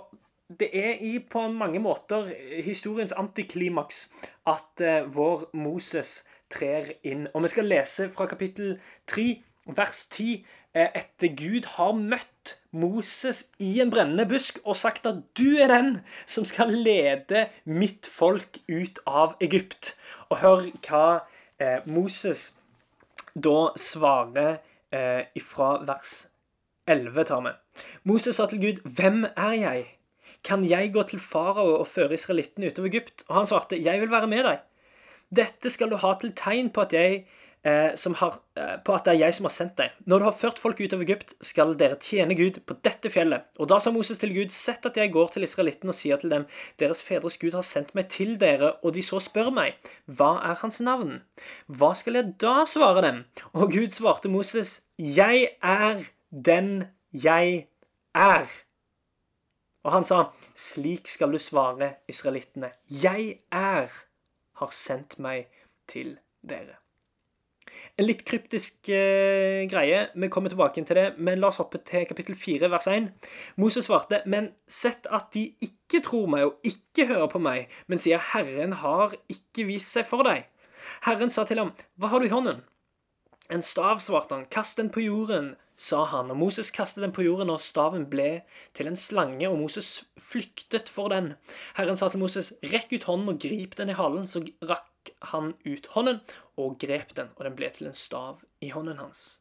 det 0.49 0.71
er 0.77 1.01
i 1.05 1.19
på 1.19 1.47
mange 1.49 1.81
måter 1.81 2.29
historiens 2.65 3.13
antiklimaks 3.13 4.07
at 4.49 4.81
eh, 4.81 5.05
vår 5.09 5.49
Moses 5.57 6.23
trer 6.53 6.95
inn. 7.03 7.29
Og 7.35 7.45
vi 7.45 7.53
skal 7.55 7.69
lese 7.71 8.11
fra 8.15 8.27
kapittel 8.31 8.79
3, 9.11 9.27
vers 9.77 10.03
10, 10.13 10.45
eh, 10.75 10.91
etter 11.01 11.33
Gud 11.37 11.69
har 11.77 11.95
møtt 11.97 12.57
Moses 12.75 13.47
i 13.63 13.79
en 13.81 13.93
brennende 13.93 14.27
busk 14.29 14.61
og 14.65 14.77
sagt 14.77 15.07
at 15.07 15.23
du 15.39 15.57
er 15.63 15.73
den 15.73 15.95
som 16.27 16.45
skal 16.45 16.75
lede 16.75 17.47
mitt 17.65 18.07
folk 18.07 18.61
ut 18.69 19.01
av 19.07 19.39
Egypt. 19.45 19.95
Og 20.29 20.43
hør 20.43 20.69
hva 20.85 21.07
eh, 21.61 21.81
Moses 21.87 22.53
da 23.35 23.73
svarer 23.77 24.61
eh, 24.93 25.27
ifra 25.35 25.79
vers 25.87 26.27
11 26.87 27.25
tar 27.25 27.43
vi. 27.45 27.53
Moses 28.05 28.37
sa 28.37 28.47
til 28.47 28.61
Gud, 28.61 28.83
'Hvem 28.85 29.25
er 29.25 29.53
jeg? 29.53 29.87
Kan 30.45 30.65
jeg 30.65 30.93
gå 30.93 31.03
til 31.03 31.21
farao 31.21 31.79
og 31.81 31.87
føre 31.87 32.15
israelittene 32.15 32.67
utover 32.67 32.89
Egypt?' 32.89 33.25
Og 33.29 33.37
han 33.37 33.47
svarte, 33.47 33.83
'Jeg 33.83 34.01
vil 34.01 34.11
være 34.11 34.27
med 34.27 34.45
deg.' 34.45 34.63
Dette 35.35 35.71
skal 35.71 35.91
du 35.91 35.97
ha 35.97 36.15
til 36.21 36.33
tegn 36.33 36.71
på 36.71 36.81
at 36.81 36.93
jeg 36.93 37.27
har, 37.65 38.35
eh, 38.57 38.77
på 38.85 38.95
at 38.95 39.05
det 39.05 39.15
er 39.15 39.19
jeg 39.19 39.35
som 39.35 39.47
har 39.49 39.53
sendt 39.55 39.77
deg. 39.77 39.91
Når 40.07 40.19
du 40.19 40.25
har 40.25 40.37
ført 40.37 40.59
folk 40.59 40.81
ut 40.81 40.93
av 40.93 41.01
Egypt, 41.01 41.35
skal 41.41 41.75
dere 41.75 41.97
tjene 41.97 42.37
Gud 42.37 42.61
på 42.67 42.77
dette 42.85 43.09
fjellet. 43.09 43.47
Og 43.59 43.69
da 43.69 43.79
sa 43.81 43.91
Moses 43.91 44.19
til 44.19 44.35
Gud, 44.35 44.53
sett 44.53 44.85
at 44.85 44.97
jeg 44.97 45.13
går 45.13 45.33
til 45.33 45.47
israelittene 45.47 45.95
og 45.95 45.97
sier 45.97 46.21
til 46.21 46.31
dem, 46.31 46.47
deres 46.79 47.03
fedres 47.03 47.39
Gud 47.41 47.57
har 47.57 47.65
sendt 47.65 47.95
meg 47.95 48.11
til 48.13 48.37
dere, 48.39 48.75
og 48.85 48.93
de 48.95 49.03
så 49.03 49.21
spør 49.21 49.51
meg, 49.51 49.79
hva 50.07 50.37
er 50.45 50.61
hans 50.61 50.81
navn? 50.85 51.23
Hva 51.67 51.95
skal 51.97 52.21
jeg 52.21 52.37
da 52.41 52.65
svare 52.69 53.03
dem? 53.03 53.25
Og 53.55 53.73
Gud 53.73 53.97
svarte 53.97 54.29
Moses, 54.29 54.83
jeg 54.99 55.57
er 55.63 56.05
den 56.31 56.91
jeg 57.13 57.69
er. 58.15 58.47
Og 59.85 59.93
han 59.93 60.05
sa, 60.05 60.33
slik 60.57 61.09
skal 61.09 61.33
du 61.33 61.41
svare 61.41 61.95
israelittene, 62.09 62.73
jeg 62.89 63.41
er 63.53 63.89
har 64.61 64.73
sendt 64.73 65.19
meg 65.19 65.49
til 65.91 66.17
dere. 66.45 66.84
En 67.99 68.09
litt 68.09 68.25
kryptisk 68.27 68.89
eh, 68.93 69.65
greie. 69.71 70.09
Vi 70.15 70.31
kommer 70.33 70.53
tilbake 70.53 70.83
til 70.85 70.99
det, 70.99 71.07
men 71.19 71.41
la 71.41 71.51
oss 71.51 71.61
hoppe 71.63 71.81
til 71.87 72.07
kapittel 72.11 72.37
4, 72.39 72.71
vers 72.73 72.89
1. 72.91 73.11
Moses 73.63 73.89
svarte, 73.89 74.23
men 74.27 74.51
sett 74.67 75.09
at 75.15 75.31
de 75.37 75.47
ikke 75.65 76.03
tror 76.07 76.31
meg 76.31 76.49
og 76.49 76.67
ikke 76.67 77.09
hører 77.11 77.31
på 77.33 77.43
meg, 77.43 77.73
men 77.87 78.03
sier 78.03 78.23
Herren 78.33 78.79
har 78.83 79.17
ikke 79.31 79.69
vist 79.71 79.95
seg 79.95 80.09
for 80.11 80.27
deg. 80.27 80.49
Herren 81.07 81.33
sa 81.33 81.47
til 81.49 81.63
ham, 81.63 81.75
hva 82.01 82.11
har 82.13 82.23
du 82.23 82.29
i 82.29 82.35
hånden? 82.35 82.65
En 83.53 83.63
stav, 83.63 84.01
svarte 84.01 84.35
han, 84.35 84.49
kast 84.51 84.81
den 84.81 84.91
på 84.91 85.05
jorden, 85.05 85.53
sa 85.77 86.05
han. 86.09 86.31
Og 86.33 86.39
Moses 86.39 86.71
kastet 86.75 87.03
den 87.05 87.13
på 87.13 87.25
jorden, 87.27 87.51
og 87.53 87.63
staven 87.63 88.07
ble 88.11 88.45
til 88.77 88.89
en 88.89 88.99
slange, 88.99 89.49
og 89.49 89.59
Moses 89.59 90.05
flyktet 90.21 90.89
for 90.93 91.13
den. 91.13 91.35
Herren 91.79 91.99
sa 91.99 92.09
til 92.09 92.23
Moses, 92.23 92.55
rekk 92.73 92.95
ut 92.95 93.09
hånden 93.11 93.35
og 93.35 93.41
grip 93.43 93.77
den 93.79 93.93
i 93.93 93.99
halen. 93.99 94.27
Så 94.31 94.45
rakk 94.65 94.89
han 95.33 95.55
ut 95.65 95.89
hånden 95.95 96.21
og 96.61 96.79
grep 96.81 97.17
den, 97.17 97.33
og 97.37 97.45
den 97.47 97.57
ble 97.59 97.71
til 97.75 97.91
en 97.91 97.99
stav 97.99 98.45
i 98.61 98.71
hånden 98.75 99.01
hans. 99.01 99.41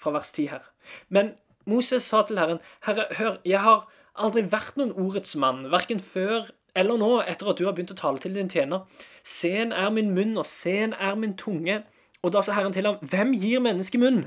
Fra 0.00 0.12
vers 0.14 0.32
10 0.32 0.46
her. 0.52 0.70
Men 1.08 1.34
Moses 1.66 2.06
sa 2.06 2.22
til 2.26 2.38
Herren, 2.38 2.62
Herre, 2.86 3.08
hør, 3.18 3.38
jeg 3.44 3.60
har 3.60 3.88
aldri 4.14 4.44
vært 4.52 4.76
noen 4.78 4.94
ordets 4.94 5.34
mann, 5.36 5.66
verken 5.72 6.00
før 6.00 6.50
eller 6.76 7.00
nå, 7.00 7.10
etter 7.24 7.48
at 7.50 7.58
du 7.58 7.64
har 7.66 7.74
begynt 7.76 7.94
å 7.94 7.98
tale 7.98 8.20
til 8.20 8.36
din 8.36 8.50
tjener. 8.52 8.84
Sen 9.24 9.72
er 9.72 9.92
min 9.94 10.12
munn, 10.16 10.36
og 10.36 10.46
sen 10.46 10.92
er 10.92 11.16
min 11.18 11.34
tunge. 11.40 11.80
Og 12.22 12.34
da 12.34 12.42
sa 12.44 12.56
Herren 12.58 12.74
til 12.76 12.86
ham, 12.88 13.00
hvem 13.00 13.32
gir 13.38 13.62
mennesket 13.64 14.02
munn? 14.02 14.26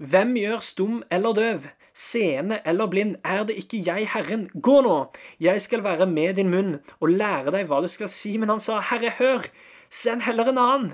Hvem 0.00 0.32
gjør 0.38 0.64
stum 0.64 1.02
eller 1.12 1.36
døv, 1.36 1.66
seende 1.96 2.60
eller 2.68 2.88
blind? 2.88 3.16
Er 3.24 3.44
det 3.48 3.58
ikke 3.60 3.82
jeg, 3.84 4.08
Herren? 4.14 4.46
Gå 4.54 4.80
nå, 4.86 4.96
jeg 5.40 5.60
skal 5.60 5.84
være 5.84 6.08
med 6.08 6.40
din 6.40 6.52
munn 6.52 6.78
og 7.00 7.12
lære 7.12 7.52
deg 7.52 7.68
hva 7.68 7.82
du 7.84 7.88
skal 7.92 8.08
si. 8.12 8.36
Men 8.40 8.54
han 8.54 8.64
sa, 8.64 8.80
Herre, 8.90 9.12
hør, 9.18 9.50
Send 9.90 10.22
heller 10.22 10.48
en 10.48 10.60
annen. 10.62 10.90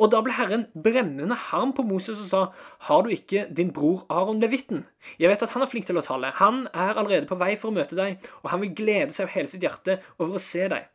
Og 0.00 0.10
da 0.12 0.22
ble 0.24 0.34
Herren 0.34 0.64
brennende 0.84 1.36
harm 1.50 1.72
på 1.76 1.84
Moses 1.86 2.20
og 2.22 2.28
sa, 2.28 2.40
har 2.88 3.04
du 3.04 3.12
ikke 3.14 3.44
din 3.54 3.72
bror 3.74 4.06
Aron 4.10 4.40
levitten? 4.42 4.86
Jeg 5.20 5.30
vet 5.30 5.44
at 5.44 5.52
han 5.54 5.62
er 5.62 5.70
flink 5.70 5.86
til 5.86 6.00
å 6.00 6.04
tale. 6.04 6.32
Han 6.40 6.64
er 6.72 6.96
allerede 6.96 7.28
på 7.30 7.38
vei 7.38 7.52
for 7.60 7.70
å 7.70 7.76
møte 7.76 7.98
deg, 7.98 8.22
og 8.42 8.50
han 8.50 8.62
vil 8.64 8.74
glede 8.78 9.14
seg 9.14 9.28
av 9.28 9.36
hele 9.36 9.52
sitt 9.52 9.62
hjerte 9.62 10.00
over 10.18 10.38
å 10.38 10.42
se 10.42 10.66
deg. 10.72 10.88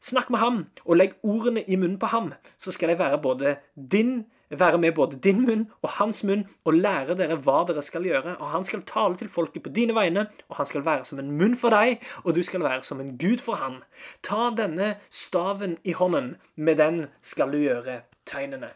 snakk 0.00 0.30
med 0.32 0.40
ham, 0.40 0.60
og 0.84 0.96
legg 0.96 1.16
ordene 1.22 1.60
i 1.68 1.76
munnen 1.76 1.98
på 2.00 2.08
ham, 2.08 2.32
så 2.56 2.72
skal 2.72 2.88
de 2.88 2.98
være 3.00 3.20
både 3.20 3.58
din 3.74 4.24
være 4.50 4.78
med 4.78 4.92
både 4.92 5.18
din 5.18 5.44
munn 5.46 5.68
og 5.82 5.90
hans 5.98 6.24
munn 6.24 6.46
og 6.64 6.74
lære 6.74 7.16
dere 7.18 7.38
hva 7.38 7.62
dere 7.68 7.82
skal 7.82 8.04
gjøre. 8.06 8.36
Og 8.38 8.50
han 8.50 8.64
skal 8.64 8.82
tale 8.86 9.16
til 9.16 9.28
folket 9.28 9.62
på 9.62 9.74
dine 9.74 9.94
vegne, 9.94 10.26
og 10.48 10.56
han 10.56 10.66
skal 10.66 10.84
være 10.84 11.04
som 11.04 11.18
en 11.22 11.30
munn 11.38 11.56
for 11.56 11.70
deg, 11.74 12.02
og 12.24 12.34
du 12.34 12.42
skal 12.42 12.64
være 12.66 12.82
som 12.82 13.00
en 13.00 13.16
gud 13.18 13.38
for 13.38 13.60
han. 13.62 13.80
Ta 14.26 14.50
denne 14.56 14.96
staven 15.10 15.78
i 15.84 15.92
hånden, 15.92 16.36
med 16.56 16.76
den 16.76 17.06
skal 17.22 17.52
du 17.52 17.58
gjøre 17.62 18.00
tegnene. 18.26 18.74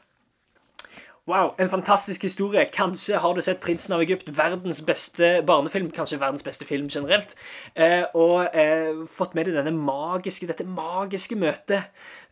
Wow, 1.26 1.54
en 1.58 1.70
fantastisk 1.70 2.22
historie. 2.22 2.66
Kanskje 2.72 3.18
har 3.18 3.32
du 3.32 3.40
sett 3.40 3.60
'Prinsen 3.60 3.94
av 3.94 4.00
Egypt', 4.00 4.36
verdens 4.36 4.82
beste 4.82 5.42
barnefilm, 5.46 5.90
kanskje 5.90 6.20
verdens 6.20 6.42
beste 6.42 6.64
film 6.64 6.88
generelt, 6.88 7.34
eh, 7.76 8.04
og 8.14 8.48
eh, 8.54 9.06
fått 9.08 9.34
med 9.34 9.44
deg 9.44 9.72
magiske, 9.72 10.46
dette 10.46 10.64
magiske 10.64 11.36
møtet 11.36 11.82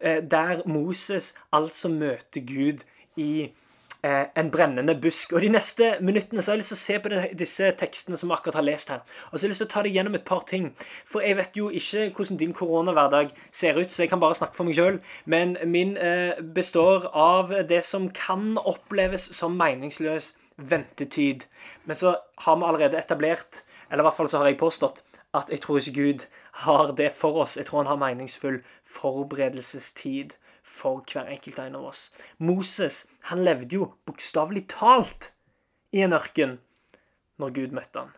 eh, 0.00 0.20
der 0.30 0.61
Moses 0.66 1.38
altså 1.52 1.88
møter 1.88 2.40
Gud 2.40 2.84
i 3.16 3.50
eh, 4.04 4.25
en 4.37 4.50
brennende 4.50 4.95
busk. 5.00 5.33
Og 5.33 5.42
De 5.42 5.49
neste 5.49 5.97
minuttene 6.00 6.42
så 6.42 6.52
har 6.52 6.57
jeg 6.57 6.62
lyst 6.62 6.73
til 6.75 6.78
å 6.78 6.83
se 6.83 6.99
på 6.99 7.12
den, 7.12 7.26
disse 7.38 7.71
tekstene 7.78 8.19
som 8.19 8.31
vi 8.31 8.37
akkurat 8.37 8.59
har 8.61 8.66
lest 8.66 8.92
her. 8.92 9.02
Og 9.31 9.38
så 9.38 9.45
har 9.45 9.49
jeg 9.49 9.54
lyst 9.54 9.64
til 9.64 9.71
å 9.71 9.75
ta 9.75 9.85
deg 9.87 9.97
gjennom 9.97 10.19
et 10.19 10.26
par 10.28 10.45
ting. 10.49 10.71
For 11.07 11.25
jeg 11.25 11.38
vet 11.38 11.57
jo 11.59 11.71
ikke 11.71 12.09
hvordan 12.16 12.40
din 12.40 12.54
koronahverdag 12.57 13.33
ser 13.52 13.81
ut, 13.81 13.92
så 13.92 14.04
jeg 14.04 14.12
kan 14.12 14.23
bare 14.23 14.38
snakke 14.38 14.59
for 14.59 14.69
meg 14.69 14.78
sjøl. 14.78 15.00
Men 15.25 15.57
min 15.64 15.97
eh, 15.97 16.40
består 16.54 17.11
av 17.12 17.54
det 17.69 17.85
som 17.88 18.11
kan 18.16 18.57
oppleves 18.59 19.31
som 19.37 19.57
meningsløs 19.59 20.37
ventetid. 20.57 21.47
Men 21.85 21.97
så 21.97 22.16
har 22.45 22.57
vi 22.57 22.69
allerede 22.69 22.99
etablert, 22.99 23.64
eller 23.90 24.04
i 24.04 24.09
hvert 24.09 24.16
fall 24.16 24.28
så 24.28 24.42
har 24.42 24.50
jeg 24.50 24.61
påstått, 24.61 25.02
at 25.35 25.49
jeg 25.50 25.62
tror 25.64 25.78
ikke 25.81 25.97
Gud 25.97 26.25
har 26.66 26.92
det 26.92 27.12
for 27.16 27.38
oss. 27.40 27.57
Jeg 27.57 27.66
tror 27.66 27.83
han 27.83 27.87
har 27.95 28.00
meningsfull 28.00 28.61
forberedelsestid 28.85 30.35
for 30.73 31.05
hver 31.07 31.29
enkelt 31.31 31.61
en 31.61 31.79
av 31.79 31.91
oss. 31.93 32.09
Moses 32.38 33.05
han 33.31 33.45
levde 33.45 33.76
jo 33.76 33.93
bokstavelig 34.09 34.67
talt 34.73 35.33
i 35.93 36.02
en 36.05 36.17
ørken 36.17 36.59
når 37.43 37.55
Gud 37.59 37.76
møtte 37.76 38.05
han. 38.05 38.12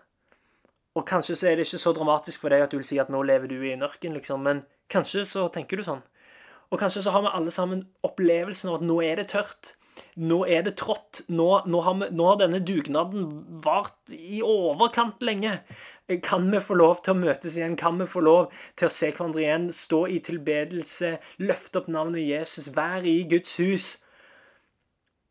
Og 0.95 1.07
Kanskje 1.09 1.35
så 1.37 1.51
er 1.51 1.59
det 1.59 1.67
ikke 1.67 1.83
så 1.83 1.93
dramatisk 1.97 2.45
for 2.45 2.55
deg 2.55 2.63
at 2.63 2.71
du 2.71 2.79
vil 2.79 2.87
si 2.87 3.01
at 3.03 3.11
nå 3.11 3.23
lever 3.27 3.51
du 3.51 3.57
i 3.59 3.73
en 3.75 3.83
ørken, 3.83 4.15
liksom, 4.15 4.45
men 4.47 4.63
kanskje 4.93 5.25
så 5.27 5.49
tenker 5.51 5.81
du 5.81 5.87
sånn. 5.87 6.05
Og 6.71 6.79
kanskje 6.81 7.03
så 7.05 7.15
har 7.15 7.25
vi 7.25 7.33
alle 7.35 7.55
sammen 7.55 7.89
opplevelsen 8.07 8.71
av 8.71 8.79
at 8.79 8.87
nå 8.87 9.01
er 9.03 9.19
det 9.21 9.29
tørt. 9.35 9.75
Nå 10.19 10.41
er 10.51 10.65
det 10.67 10.77
trått. 10.81 11.23
Nå, 11.31 11.49
nå, 11.71 11.81
har, 11.87 11.99
vi, 12.01 12.09
nå 12.15 12.29
har 12.29 12.39
denne 12.41 12.61
dugnaden 12.67 13.29
vart 13.65 13.99
i 14.11 14.41
overkant 14.43 15.23
lenge. 15.27 15.59
Kan 16.05 16.51
vi 16.53 16.59
få 16.61 16.75
lov 16.77 16.99
til 17.01 17.15
å 17.15 17.17
møtes 17.17 17.55
igjen? 17.57 17.79
Kan 17.81 17.97
vi 17.97 18.05
få 18.05 18.21
lov 18.21 18.51
til 18.77 18.91
å 18.91 18.93
se 18.93 19.09
hverandre 19.09 19.41
igjen? 19.41 19.71
Stå 19.73 20.03
i 20.13 20.19
tilbedelse, 20.21 21.15
løfte 21.41 21.81
opp 21.81 21.87
navnet 21.89 22.27
Jesus, 22.29 22.75
være 22.77 23.09
i 23.09 23.23
Guds 23.31 23.55
hus? 23.57 23.87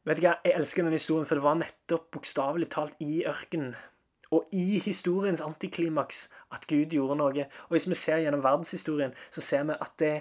Vet 0.04 0.18
du 0.18 0.24
hva, 0.26 0.40
Jeg 0.42 0.56
elsker 0.58 0.82
denne 0.82 0.98
historien, 0.98 1.28
for 1.30 1.38
det 1.38 1.46
var 1.46 1.60
nettopp 1.60 2.08
bokstavelig 2.16 2.72
talt 2.74 3.04
i 3.06 3.22
ørkenen. 3.30 3.76
Og 4.34 4.50
i 4.50 4.80
historiens 4.82 5.44
antiklimaks 5.46 6.24
at 6.50 6.66
Gud 6.66 6.96
gjorde 6.98 7.20
noe. 7.20 7.46
Og 7.70 7.76
hvis 7.76 7.86
vi 7.86 8.00
ser 8.00 8.24
gjennom 8.24 8.42
verdenshistorien, 8.42 9.14
så 9.30 9.46
ser 9.46 9.68
vi 9.70 9.78
at 9.78 9.94
det 10.02 10.16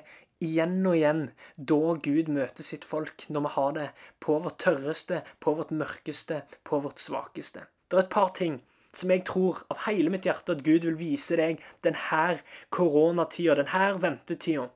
igjen 0.44 0.84
og 0.84 0.98
igjen 0.98 1.22
da 1.56 1.94
Gud 2.04 2.28
møter 2.28 2.66
sitt 2.66 2.84
folk, 2.84 3.24
når 3.32 3.46
vi 3.46 3.54
har 3.56 3.72
det 3.78 3.88
på 4.20 4.36
vårt 4.44 4.60
tørreste, 4.60 5.22
på 5.40 5.56
vårt 5.56 5.72
mørkeste, 5.72 6.42
på 6.60 6.82
vårt 6.84 7.00
svakeste. 7.00 7.64
Det 7.88 7.96
er 7.96 8.04
et 8.04 8.12
par 8.12 8.36
ting 8.36 8.60
som 8.92 9.10
jeg 9.10 9.24
tror 9.24 9.62
av 9.72 9.84
hele 9.86 10.12
mitt 10.12 10.26
hjerte 10.28 10.52
at 10.56 10.64
Gud 10.64 10.84
vil 10.84 10.98
vise 10.98 11.36
deg 11.40 11.60
denne 11.84 12.38
koronatida, 12.70 13.56
denne 13.62 14.02
ventetida. 14.02 14.68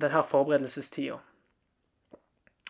Denne 0.00 0.22
forberedelsestida. 0.26 1.18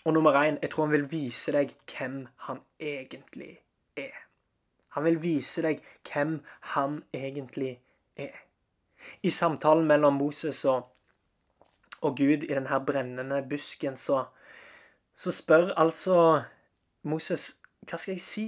Og 0.04 0.14
nummer 0.14 0.32
én, 0.32 0.58
jeg 0.62 0.70
tror 0.70 0.88
han 0.88 0.92
vil 0.92 1.10
vise 1.10 1.52
deg 1.52 1.74
hvem 1.92 2.26
han 2.46 2.60
egentlig 2.80 3.60
er. 3.96 4.26
Han 4.96 5.04
vil 5.04 5.20
vise 5.22 5.62
deg 5.62 5.82
hvem 6.08 6.40
han 6.74 7.02
egentlig 7.14 7.78
er. 8.16 8.36
I 9.22 9.30
samtalen 9.30 9.86
mellom 9.86 10.16
Moses 10.20 10.64
og, 10.64 10.88
og 12.00 12.16
Gud 12.16 12.44
i 12.44 12.52
denne 12.52 12.80
brennende 12.86 13.42
busken, 13.48 13.96
så, 13.96 14.24
så 15.16 15.32
spør 15.32 15.72
altså 15.76 16.42
Moses 17.02 17.60
hva 17.88 17.96
skal 17.96 18.12
jeg 18.18 18.20
si? 18.20 18.46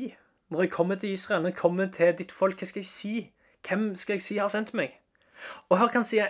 Når 0.52 0.60
jeg 0.60 0.70
kommer 0.70 0.94
til 0.94 1.08
Israel, 1.08 1.42
når 1.42 1.48
jeg 1.48 1.56
kommer 1.56 1.86
til 1.86 2.14
ditt 2.18 2.32
folk, 2.32 2.58
hva 2.58 2.66
skal 2.68 2.80
jeg 2.80 2.86
si? 2.86 3.30
Hvem 3.68 3.94
skal 3.94 4.14
jeg 4.18 4.22
si 4.22 4.36
har 4.36 4.50
sendt 4.52 4.74
meg? 4.76 4.90
Og 5.70 5.78
her 5.78 5.86
kan 5.88 6.02
han 6.02 6.08
si 6.08 6.20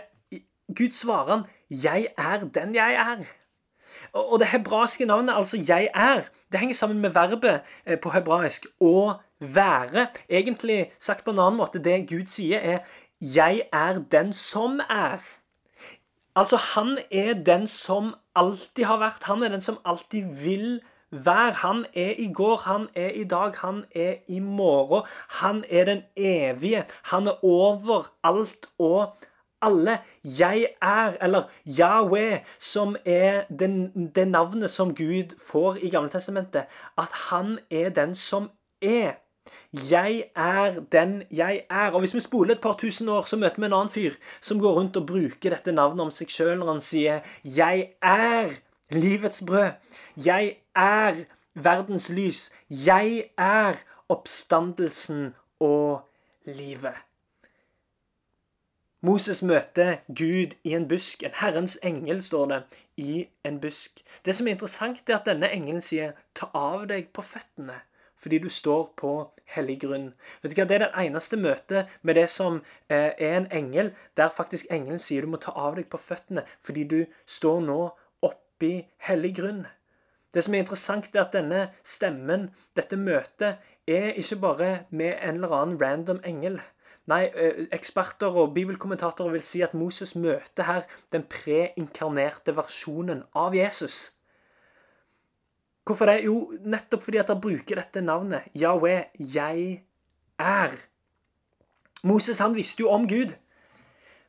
Gud 0.77 0.91
svarer 0.95 1.37
han 1.37 1.45
'Jeg 1.71 2.07
er 2.19 2.39
den 2.41 2.75
jeg 2.75 2.95
er'. 2.95 3.25
Og 4.13 4.39
det 4.39 4.47
hebraiske 4.47 5.05
navnet, 5.05 5.35
altså 5.35 5.57
'jeg 5.69 5.91
er', 5.95 6.29
det 6.53 6.61
henger 6.61 6.75
sammen 6.75 7.01
med 7.01 7.11
verbet 7.11 7.61
eh, 7.87 7.99
på 8.01 8.11
hebraisk 8.11 8.67
'å 8.81 9.13
være'. 9.41 10.07
Egentlig 10.29 10.93
sagt 10.99 11.25
på 11.25 11.31
en 11.31 11.39
annen 11.39 11.57
måte, 11.57 11.83
det 11.83 12.09
Gud 12.09 12.27
sier, 12.27 12.59
er 12.59 12.79
'jeg 13.21 13.63
er 13.73 13.99
den 14.13 14.33
som 14.33 14.81
er'. 14.91 15.39
Altså, 16.37 16.57
han 16.57 16.99
er 17.11 17.35
den 17.35 17.67
som 17.67 18.15
alltid 18.35 18.85
har 18.85 18.99
vært. 18.99 19.23
Han 19.23 19.43
er 19.43 19.49
den 19.49 19.61
som 19.61 19.79
alltid 19.85 20.23
vil 20.45 20.81
være 20.81 20.92
Vær. 21.13 21.51
Han 21.51 21.85
er 21.95 22.15
i 22.19 22.33
går, 22.33 22.57
han 22.57 22.89
er 22.95 23.09
i 23.09 23.25
dag, 23.25 23.53
han 23.57 23.85
er 23.95 24.15
i 24.29 24.39
morgen. 24.39 25.03
Han 25.29 25.65
er 25.71 25.85
den 25.85 26.03
evige. 26.17 26.85
Han 27.03 27.27
er 27.27 27.45
over 27.45 28.13
alt 28.25 28.67
og 28.79 29.15
alle. 29.63 29.99
Jeg 30.25 30.67
er, 30.83 31.13
eller 31.21 31.43
Yahweh, 31.79 32.39
som 32.59 32.97
er 33.05 33.43
det, 34.15 34.29
navnet 34.29 34.71
som 34.71 34.95
Gud 34.95 35.37
får 35.51 35.77
i 35.83 35.91
Gamletestamentet. 35.91 36.65
At 36.99 37.13
han 37.31 37.59
er 37.71 37.89
den 37.89 38.15
som 38.15 38.51
er. 38.83 39.13
Jeg 39.91 40.25
er 40.37 40.81
den 40.93 41.23
jeg 41.31 41.63
er. 41.71 41.91
Og 41.91 41.99
Hvis 41.99 42.15
vi 42.15 42.21
spoler 42.21 42.55
et 42.55 42.61
par 42.61 42.73
tusen 42.73 43.09
år, 43.09 43.23
så 43.23 43.37
møter 43.37 43.57
vi 43.57 43.67
en 43.67 43.73
annen 43.73 43.89
fyr 43.89 44.13
som 44.41 44.61
går 44.61 44.73
rundt 44.73 44.97
og 44.97 45.07
bruker 45.07 45.51
dette 45.51 45.73
navnet 45.73 46.01
om 46.01 46.11
seg 46.11 46.29
sjøl 46.29 46.59
når 46.59 46.73
han 46.73 46.81
sier 46.81 47.21
'Jeg 47.45 47.89
er' 48.03 48.61
livets 48.91 49.43
brød. 49.47 49.71
Jeg 50.17 50.57
er 50.75 51.25
verdens 51.55 52.11
lys. 52.11 52.51
Jeg 52.69 53.31
er 53.39 53.75
oppstandelsen 54.09 55.35
og 55.61 56.09
livet. 56.45 56.95
Moses 59.01 59.43
møter 59.43 59.97
Gud 60.07 60.55
i 60.65 60.75
en 60.75 60.89
busk. 60.89 61.23
En 61.23 61.31
Herrens 61.35 61.79
engel, 61.83 62.23
står 62.23 62.47
det, 62.47 62.63
i 62.97 63.29
en 63.45 63.61
busk. 63.61 64.05
Det 64.25 64.37
som 64.37 64.47
er 64.47 64.51
interessant, 64.51 65.09
er 65.09 65.17
at 65.17 65.27
denne 65.27 65.51
engelen 65.51 65.83
sier 65.83 66.13
'ta 66.35 66.47
av 66.55 66.87
deg 66.89 67.09
på 67.13 67.23
føttene', 67.23 67.81
fordi 68.17 68.39
du 68.39 68.49
står 68.49 68.93
på 68.97 69.31
hellig 69.45 69.81
grunn. 69.81 70.15
Vet 70.43 70.57
du 70.57 70.61
hva, 70.61 70.69
Det 70.69 70.75
er 70.75 70.79
det 70.79 71.07
eneste 71.07 71.37
møtet 71.37 71.87
med 72.03 72.15
det 72.15 72.31
som 72.31 72.63
eh, 72.89 73.13
er 73.19 73.37
en 73.37 73.49
engel, 73.51 73.93
der 74.17 74.29
faktisk 74.29 74.67
engelen 74.71 74.99
sier 74.99 75.23
du 75.23 75.27
må 75.27 75.37
ta 75.37 75.51
av 75.51 75.77
deg 75.77 75.89
på 75.91 75.99
føttene, 75.99 76.45
fordi 76.61 76.85
du 76.85 77.07
står 77.27 77.61
nå 77.61 77.91
oppi 78.23 78.87
hellig 78.99 79.35
grunn. 79.37 79.67
Det 80.35 80.45
som 80.45 80.55
er 80.55 80.65
interessant, 80.65 81.11
er 81.13 81.27
at 81.27 81.35
denne 81.37 81.67
stemmen, 81.85 82.49
dette 82.77 82.97
møtet, 82.97 83.61
er 83.87 84.15
ikke 84.17 84.39
bare 84.41 84.71
med 84.91 85.19
en 85.21 85.41
eller 85.41 85.57
annen 85.57 85.81
random 85.83 86.23
engel. 86.25 86.61
Nei, 87.11 87.27
eksperter 87.75 88.31
og 88.39 88.55
bibelkommentatorer 88.55 89.35
vil 89.35 89.43
si 89.45 89.61
at 89.67 89.75
Moses 89.75 90.15
møter 90.15 90.69
her 90.69 90.85
den 91.13 91.25
preinkarnerte 91.27 92.55
versjonen 92.57 93.25
av 93.35 93.57
Jesus. 93.59 94.13
Hvorfor 95.83 96.07
det? 96.07 96.21
Jo, 96.25 96.53
nettopp 96.63 97.03
fordi 97.03 97.19
at 97.19 97.33
han 97.33 97.43
bruker 97.43 97.81
dette 97.81 98.05
navnet. 98.05 98.47
Yahweh, 98.55 99.11
jeg 99.19 99.83
er. 100.39 100.77
Moses 102.07 102.39
han 102.39 102.55
visste 102.55 102.85
jo 102.85 102.93
om 102.95 103.09
Gud. 103.11 103.35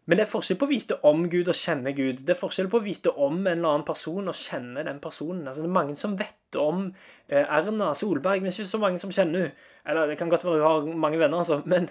Men 0.06 0.20
det 0.20 0.26
er 0.26 0.32
forskjell 0.34 0.58
på 0.60 0.68
å 0.68 0.72
vite 0.72 0.98
om 1.08 1.22
Gud 1.32 1.48
og 1.48 1.56
kjenne 1.56 1.94
Gud. 1.96 2.26
Det 2.28 2.34
er 2.34 2.40
forskjell 2.40 2.68
på 2.72 2.82
å 2.82 2.84
vite 2.84 3.12
om 3.14 3.38
en 3.40 3.48
eller 3.54 3.70
annen 3.70 3.86
person 3.88 4.28
og 4.28 4.36
kjenne 4.36 4.84
den 4.84 5.00
personen. 5.04 5.46
Altså, 5.48 5.64
det 5.64 5.70
er 5.70 5.78
mange 5.78 5.96
som 6.00 6.18
vet 6.20 6.58
om 6.60 6.90
eh, 7.30 7.46
Erna 7.46 7.94
Solberg, 7.96 8.44
men 8.44 8.52
ikke 8.52 8.68
så 8.68 8.82
mange 8.84 9.00
som 9.00 9.14
kjenner 9.16 9.48
henne. 9.48 9.70
Eller 9.88 10.12
det 10.12 10.18
kan 10.20 10.32
godt 10.32 10.44
være 10.48 10.60
hun 10.60 10.68
har 10.68 11.00
mange 11.06 11.22
venner, 11.22 11.40
altså. 11.40 11.62
Men, 11.66 11.88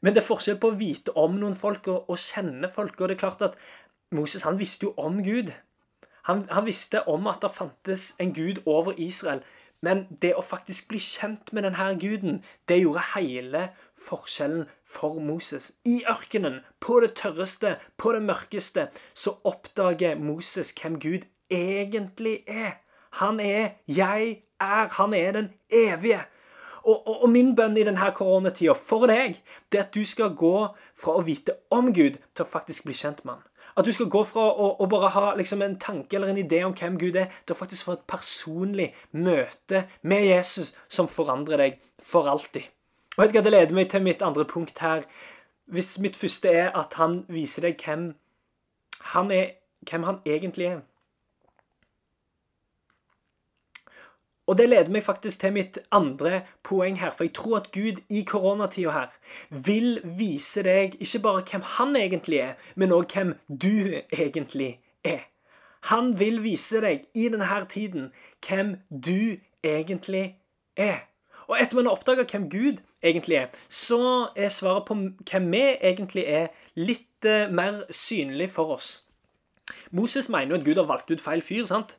men, 0.00 0.14
det 0.14 0.22
er 0.22 0.28
forskjell 0.28 0.60
på 0.62 0.70
å 0.70 0.78
vite 0.78 1.14
om 1.18 1.34
noen 1.40 1.58
folk 1.58 1.90
og, 1.90 2.06
og, 2.06 2.22
kjenne 2.22 2.70
folk. 2.70 3.00
Og 3.00 3.10
det 3.10 3.18
er 3.18 3.24
klart 3.26 3.42
at 3.48 3.58
Moses 4.14 4.46
han 4.46 4.58
visste 4.60 4.86
jo 4.86 4.94
om 4.96 5.18
Gud. 5.26 5.50
Han, 6.30 6.46
han 6.52 6.66
visste 6.66 7.02
om 7.10 7.26
at 7.26 7.42
det 7.42 7.56
fantes 7.56 8.12
en 8.22 8.34
gud 8.36 8.62
over 8.66 8.94
Israel. 9.02 9.42
Men 9.82 10.06
det 10.22 10.32
å 10.34 10.42
faktisk 10.42 10.90
bli 10.90 10.98
kjent 11.02 11.52
med 11.54 11.66
denne 11.66 11.90
guden, 12.02 12.40
det 12.70 12.80
gjorde 12.80 13.04
hele 13.14 13.68
forskjellen 14.06 14.66
for 14.86 15.20
Moses. 15.20 15.72
I 15.84 16.02
ørkenen, 16.08 16.60
på 16.80 17.00
det 17.00 17.14
tørreste, 17.14 17.76
på 17.96 18.12
det 18.12 18.22
mørkeste, 18.22 18.88
så 19.14 19.36
oppdager 19.44 20.18
Moses 20.18 20.72
hvem 20.72 21.00
Gud 21.00 21.26
egentlig 21.50 22.42
er. 22.46 22.78
Han 23.10 23.40
er 23.40 23.70
'jeg 23.88 24.42
er'. 24.60 24.88
Han 24.92 25.14
er 25.14 25.32
den 25.32 25.52
evige. 25.70 26.20
Og, 26.84 27.08
og, 27.08 27.22
og 27.22 27.30
min 27.30 27.56
bønn 27.56 27.76
i 27.76 27.84
denne 27.84 28.12
koronatida 28.14 28.72
for 28.72 29.06
deg, 29.06 29.42
det 29.72 29.80
er 29.80 29.84
at 29.84 29.94
du 29.94 30.04
skal 30.04 30.34
gå 30.38 30.68
fra 30.96 31.18
å 31.18 31.24
vite 31.26 31.52
om 31.70 31.92
Gud 31.94 32.16
til 32.34 32.44
å 32.44 32.48
faktisk 32.48 32.84
bli 32.84 32.94
kjent 32.94 33.24
med 33.24 33.34
han. 33.34 33.42
At 33.76 33.84
du 33.84 33.92
skal 33.92 34.08
gå 34.10 34.24
fra 34.24 34.46
å, 34.48 34.70
å 34.80 34.86
bare 34.90 35.10
ha 35.14 35.34
liksom 35.38 35.62
en 35.62 35.76
tanke 35.78 36.16
eller 36.16 36.32
en 36.32 36.40
idé 36.40 36.64
om 36.66 36.74
hvem 36.74 36.96
Gud 36.98 37.16
er, 37.16 37.28
til 37.46 37.54
å 37.54 37.58
faktisk 37.58 37.84
få 37.84 37.98
et 37.98 38.06
personlig 38.10 38.88
møte 39.12 39.84
med 40.02 40.24
Jesus 40.26 40.72
som 40.88 41.10
forandrer 41.12 41.62
deg 41.62 41.78
for 42.02 42.26
alltid. 42.30 42.66
Og 43.18 43.26
hva, 43.26 43.40
Det 43.42 43.50
leder 43.50 43.74
meg 43.74 43.90
til 43.90 44.02
mitt 44.02 44.22
andre 44.22 44.44
punkt 44.44 44.78
her. 44.78 45.02
Hvis 45.66 45.98
mitt 45.98 46.16
første 46.16 46.48
er 46.48 46.70
at 46.78 46.94
han 46.94 47.24
viser 47.28 47.66
deg 47.66 47.82
hvem 47.84 48.14
han, 49.12 49.30
er, 49.30 49.50
hvem 49.90 50.02
han 50.02 50.20
egentlig 50.26 50.66
er. 50.66 50.80
Og 54.46 54.56
det 54.58 54.68
leder 54.68 54.90
meg 54.90 55.02
faktisk 55.04 55.40
til 55.40 55.52
mitt 55.52 55.78
andre 55.92 56.46
poeng 56.64 56.96
her. 57.00 57.10
For 57.10 57.26
jeg 57.26 57.34
tror 57.34 57.56
at 57.56 57.72
Gud 57.72 58.00
i 58.08 58.22
koronatida 58.22 58.94
her 58.94 59.10
vil 59.50 60.00
vise 60.04 60.62
deg 60.62 60.96
ikke 61.00 61.20
bare 61.26 61.44
hvem 61.50 61.66
han 61.74 61.96
egentlig 61.96 62.38
er, 62.38 62.54
men 62.74 62.94
òg 62.94 63.12
hvem 63.12 63.34
du 63.48 63.98
egentlig 64.12 64.78
er. 65.04 65.26
Han 65.90 66.14
vil 66.20 66.40
vise 66.42 66.80
deg 66.80 67.04
i 67.14 67.28
denne 67.28 67.60
tiden 67.68 68.12
hvem 68.46 68.76
du 68.88 69.36
egentlig 69.64 70.38
er. 70.76 71.04
Og 71.48 71.56
etter 71.56 71.78
man 71.78 71.88
har 71.88 71.96
oppdaga 71.96 72.26
hvem 72.28 72.48
Gud 72.52 72.82
egentlig 73.02 73.36
er, 73.40 73.52
så 73.68 74.28
er 74.36 74.52
svaret 74.52 74.84
på 74.88 74.96
hvem 75.30 75.52
vi 75.52 75.62
egentlig 75.80 76.24
er, 76.28 76.50
litt 76.76 77.24
uh, 77.24 77.48
mer 77.50 77.86
synlig 77.90 78.50
for 78.52 78.76
oss. 78.76 79.08
Moses 79.90 80.28
mener 80.28 80.54
jo 80.54 80.60
at 80.60 80.66
Gud 80.66 80.80
har 80.80 80.88
valgt 80.88 81.10
ut 81.10 81.24
feil 81.24 81.42
fyr. 81.42 81.64
sant? 81.66 81.96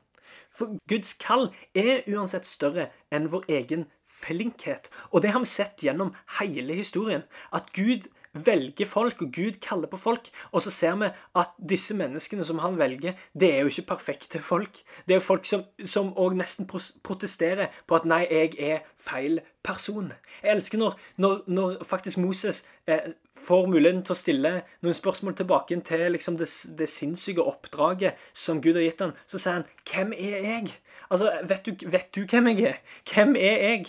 For 0.55 0.77
Guds 0.89 1.13
kall 1.21 1.49
er 1.77 2.05
uansett 2.09 2.45
større 2.45 2.89
enn 3.13 3.29
vår 3.31 3.45
egen 3.59 3.85
flinkhet. 4.09 4.89
Og 5.11 5.21
det 5.21 5.33
har 5.33 5.43
vi 5.43 5.49
sett 5.49 5.83
gjennom 5.85 6.13
hele 6.39 6.73
historien. 6.73 7.23
At 7.53 7.73
Gud 7.73 8.09
velger 8.33 8.85
folk, 8.85 9.21
og 9.21 9.31
Gud 9.33 9.59
kaller 9.61 9.87
på 9.87 9.97
folk. 9.97 10.29
Og 10.51 10.61
så 10.61 10.71
ser 10.71 10.95
vi 10.95 11.09
at 11.35 11.55
disse 11.69 11.95
menneskene 11.97 12.45
som 12.45 12.59
han 12.63 12.77
velger, 12.79 13.13
det 13.39 13.53
er 13.53 13.59
jo 13.59 13.71
ikke 13.71 13.87
perfekte 13.95 14.41
folk. 14.41 14.81
Det 15.07 15.15
er 15.15 15.21
jo 15.21 15.27
folk 15.27 15.45
som 15.85 16.11
òg 16.17 16.37
nesten 16.37 16.69
protesterer 17.03 17.67
på 17.87 17.95
at 17.95 18.05
'nei, 18.05 18.27
jeg 18.29 18.53
er 18.59 18.79
feil 18.97 19.39
person'. 19.67 20.13
Jeg 20.43 20.51
elsker 20.55 20.77
når, 20.77 20.99
når, 21.17 21.43
når 21.47 21.83
faktisk 21.83 22.17
Moses 22.17 22.67
eh, 22.87 23.13
får 23.35 23.67
muligheten 23.67 24.03
til 24.03 24.13
å 24.13 24.19
stille 24.19 24.51
noen 24.81 24.93
spørsmål 24.93 25.35
tilbake 25.35 25.81
til 25.81 26.11
liksom 26.11 26.37
det, 26.37 26.49
det 26.77 26.89
sinnssyke 26.89 27.41
oppdraget 27.41 28.13
som 28.33 28.61
Gud 28.61 28.73
har 28.73 28.83
gitt 28.83 29.01
ham, 29.01 29.13
så 29.27 29.37
sier 29.37 29.53
han 29.53 29.65
'Hvem 29.85 30.13
er 30.13 30.37
jeg?' 30.43 30.77
Altså, 31.11 31.31
vet 31.43 31.65
du, 31.65 31.89
vet 31.89 32.15
du, 32.15 32.25
hvem 32.29 32.47
jeg 32.47 32.61
er? 32.61 32.75
Hvem 33.13 33.35
er 33.35 33.57
jeg? 33.69 33.85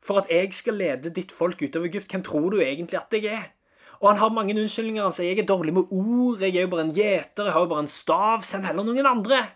For 0.00 0.22
at 0.22 0.30
jeg 0.30 0.54
skal 0.54 0.74
lede 0.74 1.10
ditt 1.10 1.32
folk 1.32 1.62
utover 1.62 1.86
Egypt, 1.86 2.10
hvem 2.10 2.22
tror 2.22 2.50
du 2.50 2.60
egentlig 2.60 2.96
at 3.00 3.12
jeg 3.12 3.24
er? 3.24 3.55
Og 4.00 4.10
han 4.10 4.18
har 4.18 4.28
mange 4.28 4.54
unnskyldninger. 4.54 5.02
Han 5.02 5.12
sier 5.12 5.34
'jeg 5.34 5.38
er 5.38 5.46
dårlig 5.46 5.74
med 5.74 5.82
ord', 5.90 6.40
'jeg 6.40 6.56
er 6.56 6.60
jo 6.60 6.68
bare 6.68 6.80
en 6.80 6.92
gjeter', 6.92 7.44
'jeg 7.44 7.52
har 7.52 7.60
jo 7.60 7.66
bare 7.66 7.80
en 7.80 7.88
stav', 7.88 8.42
send 8.42 8.64
heller 8.64 8.82
noen 8.82 9.06
andre. 9.06 9.46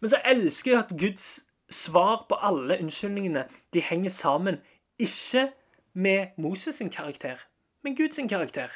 Men 0.00 0.10
så 0.10 0.16
elsker 0.24 0.70
jeg 0.70 0.78
at 0.78 0.98
Guds 0.98 1.48
svar 1.70 2.26
på 2.28 2.36
alle 2.40 2.78
unnskyldningene 2.80 3.44
de 3.72 3.80
henger 3.80 4.08
sammen, 4.10 4.60
ikke 4.98 5.52
med 5.94 6.26
Moses 6.36 6.74
sin 6.74 6.90
karakter, 6.90 7.36
men 7.82 7.96
Guds 7.96 8.14
sin 8.14 8.28
karakter. 8.28 8.68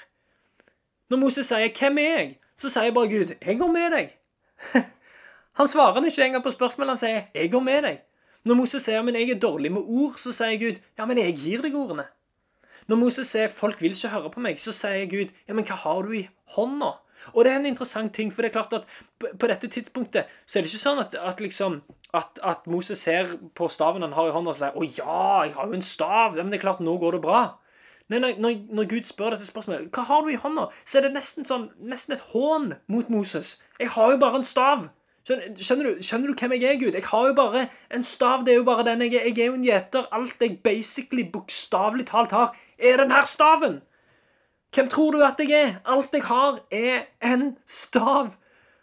Når 1.11 1.17
Moses 1.17 1.47
sier 1.47 1.69
'Hvem 1.69 1.99
er 1.99 2.19
jeg?', 2.19 2.39
så 2.57 2.69
sier 2.69 2.91
bare 2.91 3.09
Gud 3.09 3.35
'Jeg 3.43 3.59
går 3.59 3.73
med 3.73 3.91
deg'. 3.93 4.11
Han 5.59 5.67
svarer 5.69 6.05
ikke 6.05 6.25
engang 6.25 6.43
på 6.43 6.51
spørsmålet. 6.51 6.91
Han 6.91 6.97
sier 6.97 7.23
'Jeg 7.35 7.51
går 7.51 7.61
med 7.61 7.83
deg'. 7.83 7.99
Når 8.45 8.55
Moses 8.55 8.83
sier 8.83 9.03
'Men 9.03 9.15
jeg 9.15 9.31
er 9.31 9.39
dårlig 9.39 9.73
med 9.73 9.83
ord', 9.83 10.19
så 10.19 10.33
sier 10.33 10.59
Gud 10.59 10.79
'Ja, 10.99 11.05
men 11.05 11.19
jeg 11.19 11.37
gir 11.37 11.63
deg 11.63 11.75
ordene'. 11.75 12.07
Når 12.89 12.97
Moses 12.97 13.29
sier 13.29 13.49
'Folk 13.49 13.81
vil 13.81 13.93
ikke 13.93 14.09
høre 14.09 14.31
på 14.31 14.41
meg', 14.41 14.59
så 14.61 14.73
sier 14.73 15.07
Gud 15.11 15.31
'Ja, 15.49 15.55
men 15.55 15.65
hva 15.65 15.75
har 15.75 16.03
du 16.03 16.13
i 16.13 16.29
hånda?' 16.57 16.99
Og 17.35 17.45
det 17.45 17.53
er 17.53 17.57
en 17.57 17.67
interessant 17.67 18.15
ting, 18.15 18.33
for 18.33 18.43
det 18.43 18.51
er 18.51 18.63
klart 18.63 18.73
at 18.73 18.85
på 19.39 19.47
dette 19.47 19.69
tidspunktet 19.69 20.25
så 20.47 20.59
er 20.59 20.63
det 20.63 20.73
ikke 20.73 20.89
sånn 20.89 20.99
at, 20.99 21.15
at 21.15 21.41
liksom 21.41 21.83
at, 22.13 22.39
at, 22.43 22.67
Moses 22.67 22.99
ser 22.99 23.37
på 23.55 23.69
staven 23.69 24.03
han 24.03 24.13
har 24.13 24.29
i 24.29 24.33
hånda 24.35 24.51
og 24.51 24.57
sier 24.57 24.73
'Å 24.75 24.99
ja, 24.99 25.43
jeg 25.43 25.55
har 25.55 25.67
jo 25.67 25.73
en 25.73 25.83
stav', 25.83 26.37
ja, 26.37 26.43
men 26.43 26.51
det 26.51 26.59
er 26.59 26.67
klart, 26.67 26.81
nå 26.81 26.99
går 26.99 27.13
det 27.13 27.23
bra'. 27.23 27.55
Nei, 28.09 28.19
når, 28.19 28.57
når, 28.75 28.89
Gud 28.91 29.07
spør 29.09 29.31
dette 29.31 29.47
spørsmålet, 29.47 29.89
hva 29.95 30.03
har 30.05 30.23
du 30.23 30.33
i 30.33 30.41
hånda, 30.41 30.67
så 30.85 30.99
er 30.99 31.07
det 31.07 31.15
nesten, 31.15 31.47
sånn, 31.49 31.71
nesten 31.79 32.17
et 32.17 32.27
hån 32.33 32.75
mot 32.93 33.09
Moses. 33.09 33.63
Jeg 33.81 33.95
har 33.95 34.11
jo 34.13 34.19
bare 34.21 34.43
en 34.43 34.45
stav. 34.45 34.91
Skjønner, 35.23 35.87
du, 35.87 36.03
skjønner, 36.03 36.33
du, 36.33 36.35
hvem 36.35 36.53
jeg 36.57 36.67
er, 36.67 36.79
Gud? 36.81 36.97
Jeg 36.99 37.07
har 37.07 37.29
jo 37.29 37.35
bare 37.39 37.69
en 37.95 38.03
stav. 38.03 38.43
Det 38.45 38.53
er 38.53 38.59
jo 38.59 38.67
bare 38.67 38.85
den 38.89 39.05
jeg 39.07 39.15
er. 39.15 39.29
Jeg 39.31 39.39
er 39.39 39.53
jo 39.53 39.55
en 39.55 39.67
gjeter. 39.67 40.09
Alt 40.13 40.43
jeg 40.43 40.59
basically, 40.65 41.25
bokstavelig 41.31 42.09
talt 42.11 42.35
har, 42.35 42.57
er 42.83 42.97
den 42.97 43.11
her 43.11 43.25
staven. 43.25 43.81
Hvem 44.75 44.89
tror 44.89 45.11
du 45.11 45.23
at 45.25 45.41
jeg 45.41 45.51
er? 45.53 45.75
Alt 45.85 46.13
jeg 46.13 46.25
har, 46.25 46.61
er 46.71 47.03
en 47.23 47.59
stav. 47.67 48.33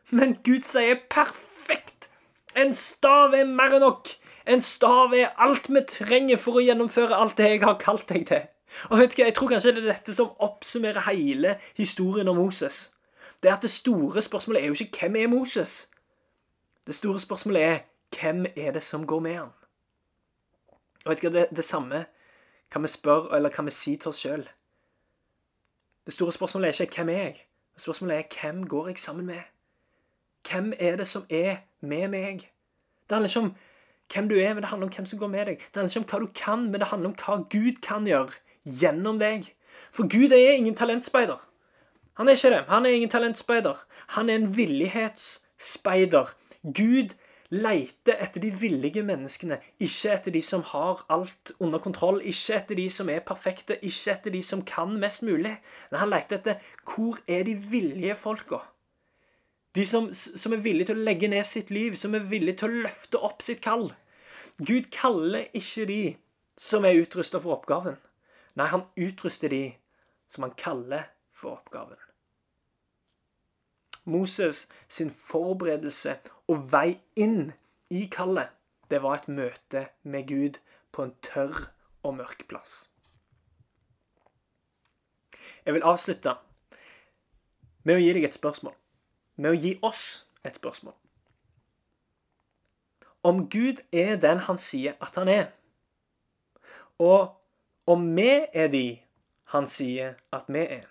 Men 0.10 0.38
Gud 0.46 0.62
sier 0.62 1.02
perfekt. 1.10 2.10
En 2.58 2.74
stav 2.74 3.34
er 3.34 3.46
mer 3.46 3.78
enn 3.78 3.86
nok. 3.86 4.10
En 4.50 4.62
stav 4.62 5.14
er 5.14 5.34
alt 5.38 5.70
vi 5.70 5.82
trenger 5.90 6.38
for 6.42 6.58
å 6.58 6.64
gjennomføre 6.66 7.18
alt 7.18 7.38
det 7.38 7.50
jeg 7.54 7.64
har 7.66 7.78
kalt 7.82 8.08
deg 8.10 8.26
til. 8.30 8.48
Og 8.90 9.00
vet 9.00 9.14
du 9.14 9.22
hva, 9.22 9.28
Jeg 9.28 9.36
tror 9.36 9.50
kanskje 9.50 9.74
det 9.76 9.84
er 9.84 9.94
dette 9.94 10.16
som 10.16 10.34
oppsummerer 10.40 11.06
hele 11.10 11.58
historien 11.78 12.28
om 12.28 12.38
Moses. 12.38 12.96
Det 13.42 13.50
er 13.50 13.56
at 13.56 13.64
det 13.64 13.72
store 13.72 14.22
spørsmålet 14.22 14.64
er 14.64 14.68
jo 14.68 14.78
ikke 14.78 15.08
hvem 15.08 15.16
er 15.16 15.28
Moses? 15.28 15.90
Det 16.88 16.96
store 16.96 17.20
spørsmålet 17.20 17.62
er 17.64 17.80
hvem 18.20 18.46
er 18.56 18.72
det 18.72 18.84
som 18.84 19.08
går 19.08 19.20
med 19.20 19.36
han? 19.38 19.54
Og 21.06 21.12
vet 21.12 21.22
du 21.22 21.30
hva, 21.30 21.34
det, 21.40 21.48
det 21.56 21.66
samme 21.66 22.06
kan 22.72 22.84
vi 22.84 22.88
spør, 22.88 23.32
eller 23.36 23.50
hva 23.50 23.66
vi 23.66 23.74
sier 23.74 23.98
til 23.98 24.12
oss 24.12 24.22
sjøl. 24.24 24.46
Det 26.06 26.14
store 26.14 26.34
spørsmålet 26.34 26.68
er 26.68 26.86
ikke 26.86 27.04
hvem 27.04 27.10
er 27.10 27.24
jeg? 27.24 27.34
Det 27.74 27.82
Spørsmålet 27.82 28.18
er 28.18 28.42
hvem 28.42 28.68
går 28.68 28.88
jeg 28.88 29.00
sammen 29.00 29.26
med? 29.26 29.42
Hvem 30.50 30.74
er 30.80 30.96
det 30.96 31.08
som 31.08 31.26
er 31.30 31.56
med 31.82 32.08
meg? 32.08 32.46
Det 33.10 33.16
handler 33.16 33.30
ikke 33.30 33.40
om 33.40 33.56
hvem 34.14 34.30
du 34.30 34.36
er, 34.36 34.54
men 34.54 34.64
det 34.64 34.70
handler 34.70 34.88
om 34.88 34.94
hvem 34.94 35.06
som 35.06 35.20
går 35.20 35.28
med 35.28 35.46
deg. 35.46 35.58
Det 35.58 35.76
handler 35.76 35.90
ikke 35.90 36.00
om 36.00 36.10
hva 36.10 36.20
du 36.20 36.32
kan, 36.36 36.72
men 36.72 36.80
det 36.80 36.88
handler 36.88 37.10
om 37.10 37.16
hva 37.16 37.36
Gud 37.50 37.82
kan 37.82 38.08
gjøre 38.08 38.32
gjennom 38.66 39.20
deg. 39.20 39.54
For 39.92 40.10
Gud 40.10 40.32
er 40.32 40.52
ingen 40.54 40.76
talentspeider. 40.76 41.38
Han 42.18 42.28
er 42.28 42.32
ikke 42.32 42.50
det. 42.50 42.64
Han 42.68 42.86
er 42.86 42.90
ingen 42.90 43.10
talentspeider. 43.10 43.86
Han 44.08 44.30
er 44.30 44.36
en 44.36 44.58
villighetsspeider. 44.58 46.34
Gud 46.64 47.14
leiter 47.50 48.20
etter 48.22 48.42
de 48.44 48.52
villige 48.62 49.02
menneskene, 49.04 49.58
ikke 49.82 50.12
etter 50.14 50.34
de 50.34 50.42
som 50.46 50.64
har 50.70 51.06
alt 51.10 51.52
under 51.60 51.82
kontroll, 51.82 52.22
ikke 52.22 52.60
etter 52.60 52.78
de 52.78 52.90
som 52.94 53.10
er 53.10 53.24
perfekte, 53.26 53.80
ikke 53.82 54.14
etter 54.14 54.34
de 54.36 54.42
som 54.46 54.62
kan 54.66 54.94
mest 55.02 55.26
mulig. 55.26 55.56
Men 55.90 56.00
han 56.04 56.12
leter 56.14 56.38
etter 56.38 56.60
hvor 56.86 57.18
er 57.28 57.48
de 57.48 57.56
villige 57.58 58.16
folka? 58.16 58.62
De 59.76 59.86
som, 59.86 60.10
som, 60.14 60.54
er 60.54 60.64
villige 60.66 60.90
til 60.90 60.98
å 60.98 61.06
legge 61.06 61.30
ned 61.30 61.46
sitt 61.46 61.70
liv, 61.74 61.98
som 61.98 62.16
er 62.18 62.26
villige 62.30 62.62
til 62.62 62.70
å 62.70 62.84
løfte 62.88 63.22
opp 63.26 63.46
sitt 63.46 63.62
kall. 63.66 63.92
Gud 64.58 64.90
kaller 64.94 65.48
ikke 65.56 65.86
de 65.90 66.02
som 66.60 66.86
er 66.86 67.00
utrusta 67.00 67.40
for 67.42 67.56
oppgaven. 67.58 67.98
Nei, 68.58 68.68
han 68.74 68.86
utruster 68.98 69.54
de 69.54 69.64
som 70.30 70.46
han 70.46 70.58
kaller 70.58 71.10
for 71.34 71.58
oppgaven. 71.58 72.09
Moses 74.10 74.68
sin 74.88 75.12
forberedelse 75.14 76.18
og 76.50 76.72
vei 76.72 77.00
inn 77.16 77.52
i 77.90 78.06
kallet, 78.12 78.50
det 78.90 79.04
var 79.04 79.20
et 79.20 79.28
møte 79.28 79.88
med 80.04 80.28
Gud 80.28 80.58
på 80.92 81.06
en 81.06 81.14
tørr 81.26 81.70
og 82.04 82.16
mørk 82.18 82.48
plass. 82.50 82.90
Jeg 85.66 85.74
vil 85.74 85.86
avslutte 85.86 86.34
med 87.84 88.00
å 88.00 88.02
gi 88.02 88.14
deg 88.16 88.26
et 88.26 88.38
spørsmål. 88.38 88.74
Med 89.38 89.52
å 89.52 89.60
gi 89.60 89.76
oss 89.86 90.06
et 90.46 90.58
spørsmål. 90.58 90.96
Om 93.24 93.46
Gud 93.52 93.84
er 93.92 94.16
den 94.16 94.46
han 94.48 94.58
sier 94.58 94.96
at 95.04 95.18
han 95.20 95.30
er, 95.30 95.52
og 97.00 97.36
om 97.88 98.06
vi 98.16 98.32
er 98.54 98.72
de 98.72 98.86
han 99.54 99.68
sier 99.68 100.16
at 100.36 100.48
vi 100.52 100.64
er, 100.64 100.88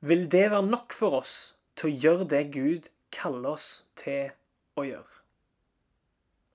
vil 0.00 0.26
det 0.30 0.48
være 0.50 0.66
nok 0.66 0.94
for 0.96 1.20
oss 1.20 1.36
til 1.78 1.90
å 1.90 1.96
gjøre 2.04 2.28
det 2.28 2.42
Gud 2.54 2.88
kaller 3.12 3.56
oss 3.56 3.70
til 3.98 4.32
å 4.78 4.84
gjøre. 4.86 5.18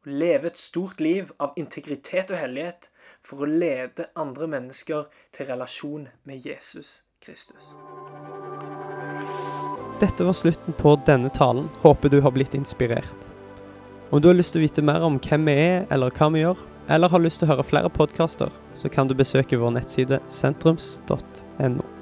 Å 0.08 0.14
leve 0.14 0.52
et 0.52 0.60
stort 0.62 1.02
liv 1.04 1.34
av 1.44 1.58
integritet 1.60 2.32
og 2.32 2.40
hellighet 2.40 2.90
for 3.26 3.44
å 3.44 3.50
lede 3.50 4.10
andre 4.16 4.48
mennesker 4.48 5.08
til 5.36 5.50
relasjon 5.50 6.08
med 6.24 6.46
Jesus 6.46 7.02
Kristus. 7.24 7.74
Dette 10.00 10.24
var 10.24 10.38
slutten 10.38 10.78
på 10.78 10.94
denne 11.08 11.30
talen. 11.34 11.68
Håper 11.82 12.14
du 12.14 12.22
har 12.22 12.32
blitt 12.32 12.54
inspirert. 12.54 13.34
Om 14.10 14.22
du 14.22 14.30
har 14.30 14.38
lyst 14.38 14.54
til 14.56 14.62
å 14.62 14.68
vite 14.68 14.86
mer 14.86 15.04
om 15.04 15.18
hvem 15.20 15.50
vi 15.50 15.58
er, 15.60 15.88
eller 15.92 16.14
hva 16.16 16.30
vi 16.32 16.46
gjør, 16.46 16.62
eller 16.88 17.12
har 17.12 17.24
lyst 17.24 17.42
til 17.42 17.50
å 17.50 17.56
høre 17.56 17.68
flere 17.68 17.92
podkaster, 17.92 18.54
så 18.78 18.94
kan 18.94 19.10
du 19.10 19.18
besøke 19.18 19.60
vår 19.60 19.74
nettside 19.76 20.22
sentrums.no. 20.32 21.97